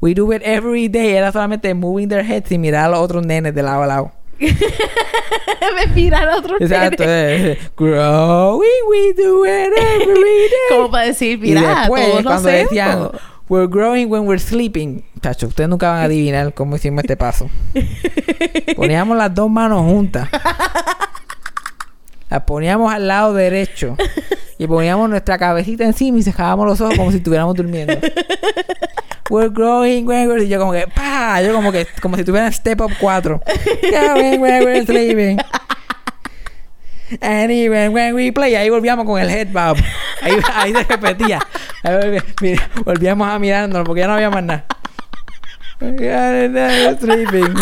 [0.00, 3.26] We do it every day, era solamente moving their heads y mirar a los otros
[3.26, 4.12] nenes de lado a lado.
[4.38, 7.52] me miran a otro Exacto, nene.
[7.52, 10.50] eh, growing, we do it every day.
[10.70, 12.70] Como para decir, Y mira, después, todos cuando hacemos.
[12.70, 13.10] decían,
[13.48, 15.02] we're growing when we're sleeping.
[15.20, 17.50] Tacho, ustedes nunca van a adivinar cómo hicimos este paso.
[18.76, 20.28] Poníamos las dos manos juntas.
[22.30, 23.96] Las poníamos al lado derecho.
[24.58, 27.94] Y poníamos nuestra cabecita encima y cerrábamos los ojos como si estuviéramos durmiendo.
[29.30, 30.42] we're growing when we're...
[30.44, 33.40] Y yo como que, pa, yo como que, como si tuviera Step Up 4.
[33.90, 35.38] Growing when we're sleeping.
[37.22, 39.78] And even when we play, ahí volvíamos con el head bob.
[40.22, 41.38] Ahí, ahí se repetía.
[41.82, 44.66] Ahí volví- mira, volvíamos a mirándonos porque ya no había más nada.
[45.80, 47.54] We're sleeping.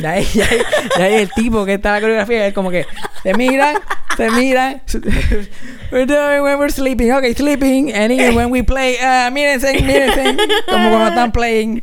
[0.00, 0.62] Y ahí, y ahí-
[0.98, 2.86] y ahí el tipo que está en la coreografía, es como que
[3.22, 3.76] se miran,
[4.16, 4.80] se miran.
[5.90, 7.92] We're doing when we're sleeping, okay, sleeping.
[7.94, 10.36] And even when we play, uh, mírense, mírense.
[10.66, 11.82] Como cuando están playing.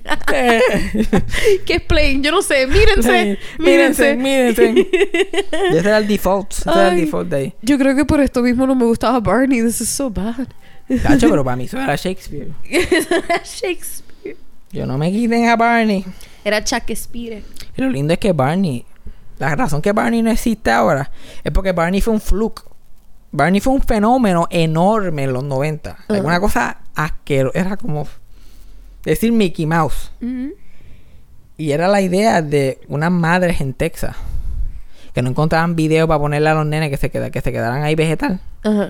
[1.66, 2.22] ¿Qué es playing?
[2.24, 2.68] Yo no sé.
[2.68, 3.38] Mírense.
[3.58, 4.72] mírense, mírense.
[4.74, 4.90] mírense.
[5.72, 6.52] Ese era el default.
[6.52, 7.54] Ese era el default de ahí.
[7.62, 9.62] Yo creo que por esto mismo no me gustaba Barney.
[9.64, 10.48] This is so bad.
[11.02, 12.50] Tacho, pero para mí eso era Shakespeare.
[13.44, 14.05] Shakespeare.
[14.72, 16.06] Yo no me quiten a Barney.
[16.44, 17.44] Era Shakespeare.
[17.78, 18.86] Y lo lindo es que Barney,
[19.40, 21.12] la razón que Barney no existe ahora
[21.44, 22.64] es porque Barney fue un fluke.
[23.32, 25.92] Barney fue un fenómeno enorme en los 90.
[26.08, 26.22] Ajá.
[26.22, 27.58] Una cosa asquerosa.
[27.60, 28.08] Era como
[29.04, 30.12] decir Mickey Mouse.
[31.58, 34.16] Y era la idea de unas madres en Texas
[35.14, 37.84] que no encontraban video para ponerle a los nenes que se, queda, que se quedaran
[37.84, 38.42] ahí vegetal.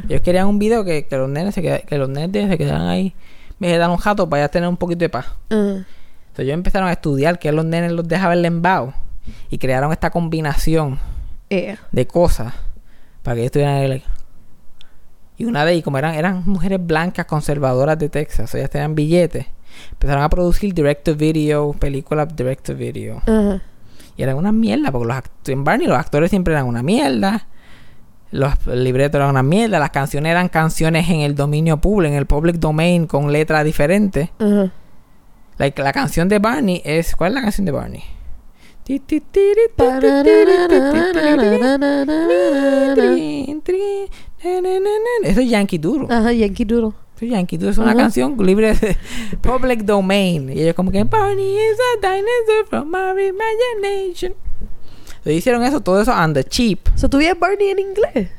[0.09, 2.87] Ellos querían un video que, que los nenes se queda- que los nenes se quedaran
[2.87, 3.13] ahí
[3.59, 5.25] vegetal un jato para ya tener un poquito de paz.
[5.49, 5.57] Ajá.
[5.57, 5.85] Entonces
[6.39, 8.93] ellos empezaron a estudiar que los nenes los dejaban lembao
[9.49, 10.99] y crearon esta combinación
[11.49, 11.77] Eh.
[11.91, 12.53] de cosas
[13.23, 14.05] para que ellos estuvieran ahí, like-
[15.37, 19.45] Y una de ellas, como eran, eran mujeres blancas conservadoras de Texas, ellas tenían billetes,
[19.91, 23.17] empezaron a producir direct to video, películas direct to video.
[23.25, 23.61] Ajá.
[24.17, 27.47] Y eran una mierda, porque los en Barney los actores siempre eran una mierda.
[28.35, 29.79] Los libretos eran una mierda.
[29.79, 34.29] Las canciones eran canciones en el dominio público, en el public domain, con letras diferentes.
[35.57, 37.15] Like, la canción de Barney es...
[37.15, 38.03] ¿Cuál es la canción de Barney?
[45.23, 46.07] Eso es Yankee Duro.
[46.09, 46.91] Ajá, Yankee Doodle.
[47.15, 47.71] Eso es Yankee Duro.
[47.71, 47.97] Es una Ajá.
[47.97, 48.97] canción libre de
[49.41, 50.49] public domain.
[50.49, 51.03] Y ellos como que...
[51.03, 54.33] Barney is a dinosaur from our imagination.
[55.25, 56.79] Entonces hicieron eso, todo eso on the cheap.
[56.93, 58.29] O sea, ¿tú veías Barney en inglés?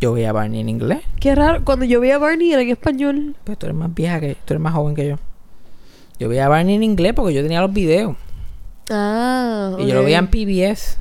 [0.00, 1.00] Yo veía Barney en inglés.
[1.20, 1.62] Qué raro.
[1.66, 3.36] Cuando yo veía Barney era en español.
[3.44, 5.16] Pero tú eres más vieja que tú eres más joven que yo.
[6.18, 8.16] Yo veía Barney en inglés porque yo tenía los videos.
[8.88, 10.96] Ah, Y yo lo veía en PBS.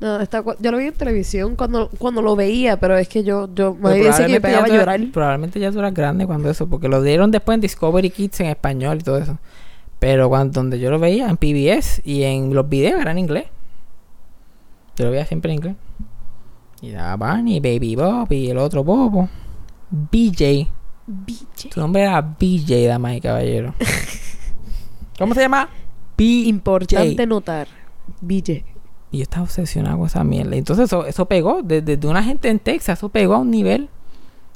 [0.00, 3.22] No, está, cu- yo lo vi en televisión cuando, cuando lo veía, pero es que
[3.24, 5.00] yo, yo me dice que pegaba a llorar.
[5.12, 8.46] Probablemente ya tú eras grande cuando eso, porque lo dieron después en Discovery Kids en
[8.46, 9.38] español y todo eso.
[9.98, 13.44] Pero cuando donde yo lo veía en PBS y en los videos era en inglés.
[14.96, 15.76] Yo lo veía siempre en inglés.
[16.80, 19.28] Y daba Barney, Baby Bob y el otro Bobo.
[19.90, 20.68] BJ.
[21.06, 21.70] BJ.
[21.72, 23.74] Tu nombre era BJ, damas y caballero.
[25.18, 25.68] ¿Cómo se llama?
[26.16, 26.48] BJ.
[26.48, 27.68] Importante notar.
[28.20, 28.64] BJ.
[29.10, 30.56] Y yo estaba obsesionado con esa mierda.
[30.56, 33.88] Entonces eso, eso pegó, desde de una gente en Texas, eso pegó a un nivel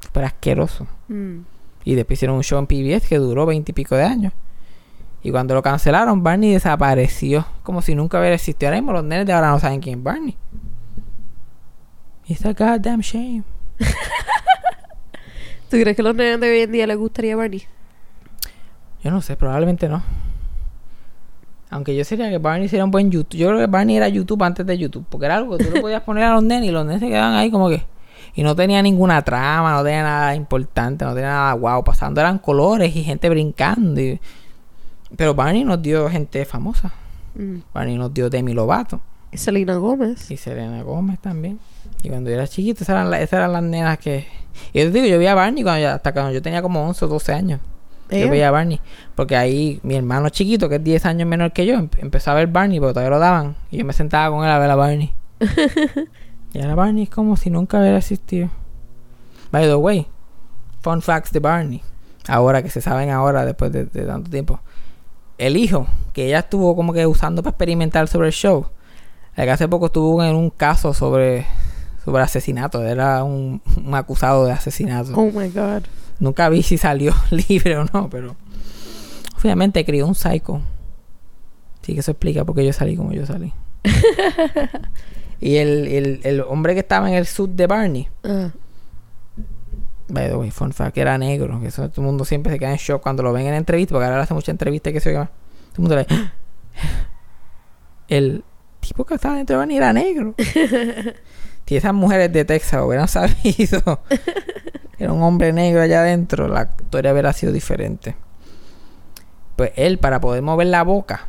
[0.03, 0.87] súper asqueroso.
[1.09, 1.41] Mm.
[1.85, 4.33] Y después hicieron un show en PBS que duró veintipico de años.
[5.23, 7.45] Y cuando lo cancelaron, Barney desapareció.
[7.63, 8.69] Como si nunca hubiera existido.
[8.69, 10.37] Ahora mismo los nenes de ahora no saben quién es Barney.
[12.27, 13.43] It's a goddamn shame.
[15.71, 17.63] ¿Tú crees que a los nenes de hoy en día les gustaría Barney?
[19.03, 20.03] Yo no sé, probablemente no.
[21.71, 23.37] Aunque yo sería que Barney sería un buen YouTube.
[23.39, 25.05] Yo creo que Barney era YouTube antes de YouTube.
[25.09, 27.09] Porque era algo que tú le podías poner a los nenes y los nenes se
[27.09, 27.85] quedaban ahí como que.
[28.35, 32.21] Y no tenía ninguna trama, no tenía nada importante, no tenía nada guau pasando.
[32.21, 34.01] Eran colores y gente brincando.
[34.01, 34.21] y-
[35.17, 36.93] Pero Barney nos dio gente famosa.
[37.35, 37.59] Mm.
[37.73, 39.01] Barney nos dio Demi Lovato.
[39.33, 40.31] Y Selena Gómez.
[40.31, 41.59] Y Selena Gómez también.
[42.03, 44.27] Y cuando yo era chiquito, esas eran, la- esas eran las nenas que...
[44.73, 46.87] Y yo te digo, yo vi a Barney cuando yo- hasta cuando yo tenía como
[46.87, 47.61] 11 o 12 años.
[48.11, 48.81] Yo veía a Barney.
[49.15, 52.35] Porque ahí mi hermano chiquito, que es 10 años menor que yo, em- empezó a
[52.35, 53.57] ver Barney, porque todavía lo daban.
[53.71, 55.13] Y yo me sentaba con él a ver a Barney.
[56.55, 58.49] y ahora Barney es como si nunca hubiera existido.
[59.51, 60.07] By the way,
[60.81, 61.83] fun facts de Barney.
[62.29, 64.61] Ahora que se saben ahora, después de, de tanto tiempo.
[65.39, 68.67] El hijo, que ella estuvo como que usando para experimentar sobre el show.
[69.37, 71.47] el que hace poco estuvo en un caso sobre,
[72.05, 72.83] sobre asesinato.
[72.83, 75.13] Era un, un acusado de asesinato.
[75.15, 75.85] Oh my God.
[76.19, 78.35] Nunca vi si salió libre o no, pero
[79.41, 80.61] obviamente crió un psycho.
[81.83, 83.53] Sí que eso explica por qué yo salí como yo salí.
[85.41, 88.51] y el, el, el hombre que estaba en el sud de Barney, Ah.
[90.09, 91.61] By the way, fun fact, era negro.
[91.61, 93.95] Que eso todo el mundo siempre se queda en shock cuando lo ven en entrevista,
[93.95, 95.31] porque ahora hace mucha entrevista que se oiga.
[95.75, 96.07] Todo el mundo le
[98.09, 98.45] El
[98.81, 100.35] tipo que estaba dentro de Barney era negro.
[101.67, 104.01] si esas mujeres de Texas hubieran sabido
[104.97, 108.17] que era un hombre negro allá adentro, la historia hubiera sido diferente.
[109.57, 111.27] Pues él, para poder mover la boca,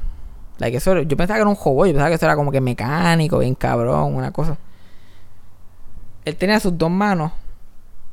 [0.59, 2.61] like eso, yo pensaba que era un hobo, yo pensaba que eso era como que
[2.61, 4.57] mecánico, bien cabrón, una cosa.
[6.25, 7.31] Él tenía sus dos manos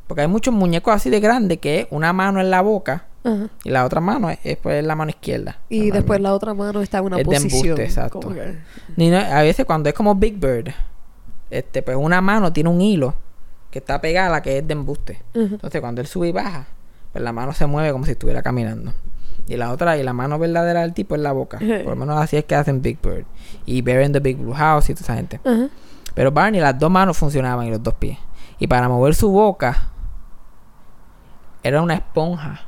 [0.07, 3.48] Porque hay muchos muñecos así de grandes que una mano en la boca Ajá.
[3.64, 5.59] y la otra mano es, es, pues, la mano izquierda.
[5.68, 7.80] Y después la otra mano está en una Es de embuste, posición.
[7.80, 8.20] exacto.
[8.20, 8.59] que-
[9.11, 10.68] no- a veces cuando es como Big Bird,
[11.50, 13.14] este, pues una mano tiene un hilo
[13.70, 15.22] que está pegada a la que es de embuste.
[15.34, 16.66] Entonces cuando él sube y baja,
[17.12, 18.92] pues la mano se mueve como si estuviera caminando.
[19.48, 21.59] Y la otra, y la mano verdadera del tipo es la boca.
[21.59, 23.24] Por lo menos así es que hacen Big Bird.
[23.64, 25.40] Y Bear in the Big Blue House y toda esa gente.
[26.14, 28.18] Pero Barney, las dos manos funcionaban y los dos pies.
[28.59, 29.90] Y para mover su boca,
[31.66, 32.60] era una esponja.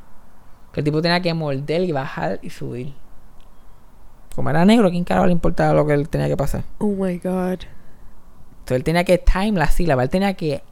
[0.72, 2.94] Que el tipo tenía que morder y bajar y subir.
[4.34, 6.64] Como era negro, ¿a quién carajo le importaba lo que él tenía que pasar?
[6.78, 7.60] Oh my God.
[8.60, 10.02] Entonces él tenía que time la sílaba.
[10.02, 10.62] Él tenía que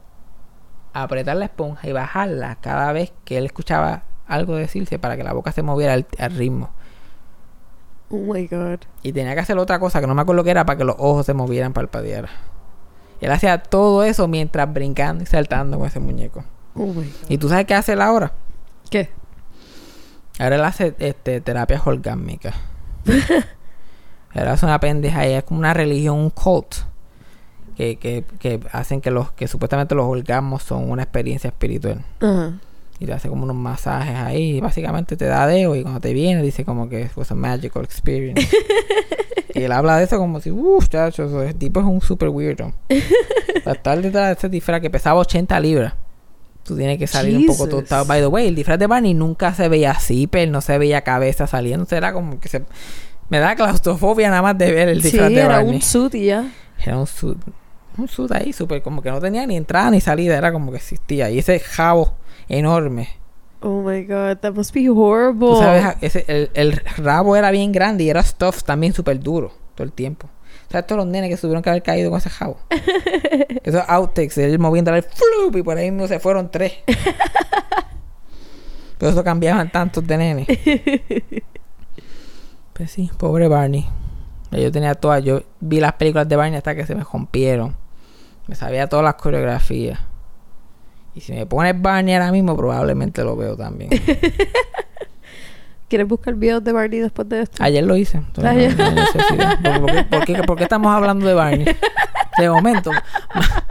[0.93, 5.33] apretar la esponja y bajarla cada vez que él escuchaba algo decirse para que la
[5.33, 6.71] boca se moviera al, al ritmo.
[8.11, 8.81] Oh my God.
[9.03, 10.97] Y tenía que hacer otra cosa que no me acuerdo qué era para que los
[10.99, 12.31] ojos se movieran, parpadearan.
[13.21, 16.45] Y él hacía todo eso mientras brincando y saltando con ese muñeco.
[16.77, 16.93] Oh.
[17.29, 18.33] ¿Y tú sabes qué hace él ahora?
[18.91, 19.09] ¿Qué?
[20.39, 22.55] Ahora él hace este, terapia orgásmica.
[24.35, 26.75] Ahora hace una pendeja y es como una religión, un cult.
[27.77, 32.03] Que, que, que hacen que los que supuestamente los orgasmos son una experiencia espiritual.
[32.99, 34.57] Y te hace como unos masajes ahí.
[34.57, 37.85] Y básicamente te da dedo y cuando te viene dice como que fue a magical
[37.85, 38.49] experience.
[39.55, 42.73] y él habla de eso como si, uff, chacho, ese tipo es un super weirdo.
[43.65, 45.95] Para estar detrás de ese disfraz que pesaba 80 libras.
[46.67, 48.05] Tú tienes que salir un poco tostado.
[48.05, 51.47] By the way, el disfraz de Barney nunca se veía zipper, no se veía cabeza
[51.47, 51.87] saliendo.
[51.91, 52.65] Era como que se...
[53.29, 56.27] Me da claustrofobia nada más de ver el Sí, disfraz de era un suit y
[56.27, 56.53] ya.
[56.85, 57.39] Era un suit.
[57.97, 60.77] Un suit ahí, súper, como que no tenía ni entrada ni salida, era como que
[60.77, 61.31] existía.
[61.31, 62.15] Y ese jabo
[62.49, 63.09] enorme.
[63.61, 64.39] Oh my God.
[64.39, 65.49] That must be horrible.
[65.49, 69.53] Tú sabes, ese, el, el rabo era bien grande y era stuff también súper duro
[69.75, 70.29] todo el tiempo.
[70.71, 72.59] ¿Sabes todos los nenes que tuvieron que haber caído con ese jabo?
[73.63, 76.73] Esos outtakes, él moviendo el flup y por ahí mismo se fueron tres.
[78.99, 80.47] Por eso cambiaban tantos de nenes.
[82.73, 83.87] Pues sí, pobre Barney.
[84.51, 87.75] Yo tenía todas, yo vi las películas de Barney hasta que se me rompieron.
[88.49, 89.99] Me sabía todas las coreografías.
[91.15, 93.89] Y si me pones Barney ahora mismo, probablemente lo veo también.
[95.89, 97.63] ¿Quieres buscar videos de Barney después de esto?
[97.63, 98.19] Ayer lo hice.
[98.19, 98.77] entonces Ayer.
[98.77, 99.61] no- no hay necesidad.
[99.81, 101.67] ¿Por, por qué, por qué- por qué estamos hablando de Barney?
[102.39, 102.91] De momento.
[102.93, 103.65] ma-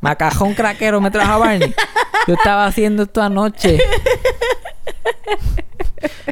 [0.00, 1.74] Macajón craquero me trajo a Barney.
[2.26, 3.78] Yo estaba haciendo esto anoche.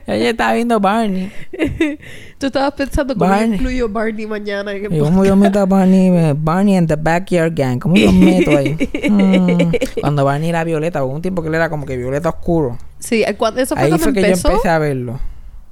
[0.06, 1.30] Ayer estaba viendo Barney.
[2.38, 3.54] Tú estabas pensando cómo Barney.
[3.58, 7.54] incluyo Barney mañana en el Y cómo yo meto a Barney, Barney and the Backyard
[7.54, 7.78] Gang.
[7.78, 8.76] ¿Cómo yo meto ahí?
[9.10, 9.72] Mm.
[10.00, 12.76] Cuando Barney era violeta, hubo un tiempo que él era como que violeta oscuro.
[13.00, 14.48] Sí, cuando, eso fue Ahí cuando fue que empezó.
[14.48, 15.20] yo empecé a verlo.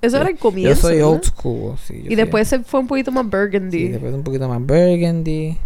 [0.01, 0.75] Eso era el comienzo.
[0.75, 2.03] Yo soy old school, sí.
[2.05, 3.79] yo Y después se fue un poquito más burgundy.
[3.79, 5.57] Sí, después un poquito más Burgundy.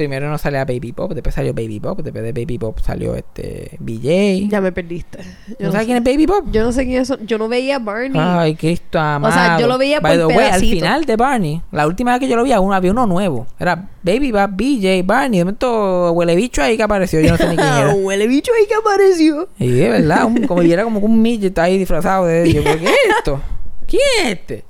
[0.00, 3.76] Primero no salía Baby Pop, después salió Baby Pop, después de Baby Pop salió este
[3.80, 4.48] BJ.
[4.48, 5.18] Ya me perdiste.
[5.48, 6.46] Yo ¿No no, sabes sé, quién es Baby Pop?
[6.50, 7.12] yo no sé quién es.
[7.26, 8.18] Yo no veía a Barney.
[8.18, 9.34] Ay, Cristo amado.
[9.34, 12.20] sea, yo lo veía By por the way, al final de Barney, la última vez
[12.20, 13.46] que yo lo vi, aún había uno nuevo.
[13.58, 15.38] Era Baby Pop, BJ, Barney.
[15.40, 17.20] De momento, huele bicho ahí que apareció.
[17.20, 17.94] Yo no sé ni quién era.
[17.94, 19.48] huele bicho ahí que apareció.
[19.58, 22.64] Y de verdad, un- como y era como un midget ahí disfrazado de ellos.
[22.64, 23.38] ¿Qué es esto?
[23.86, 24.64] ¿Quién es este?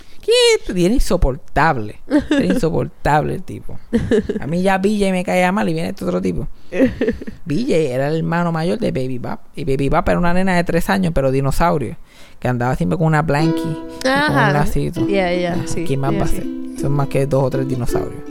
[0.75, 2.01] Y era insoportable.
[2.31, 3.79] Era insoportable el tipo.
[4.41, 6.47] A mí ya BJ me caía mal y viene este otro tipo.
[7.45, 9.41] BJ era el hermano mayor de Baby Bap.
[9.57, 11.97] Y Baby Bap era una nena de tres años, pero dinosaurio.
[12.39, 13.61] Que andaba siempre con una blankie.
[13.61, 15.07] y Con un lacito.
[15.09, 15.85] Ya, ya, Ah, sí.
[15.87, 16.37] ¿Quién más ya, va a sí.
[16.37, 16.81] ser?
[16.81, 18.23] Son más que dos o tres dinosaurios.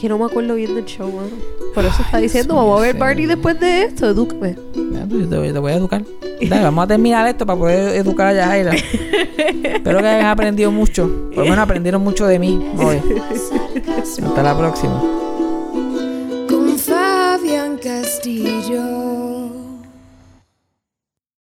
[0.00, 1.28] Que no me acuerdo bien del show, mano.
[1.74, 4.08] Por eso está Ay, diciendo, Dios vamos a ver Barney después de esto.
[4.10, 4.56] Edúcame.
[4.92, 6.04] Ya, pues, yo te, voy- te voy a educar.
[6.48, 8.72] Dale, vamos a terminar esto para poder educar a Yajaira.
[8.74, 11.10] Espero que hayan aprendido mucho.
[11.34, 13.00] Por lo menos aprendieron mucho de mí hoy.
[14.00, 15.02] Hasta la próxima.
[16.48, 19.17] Con Fabián Castillo.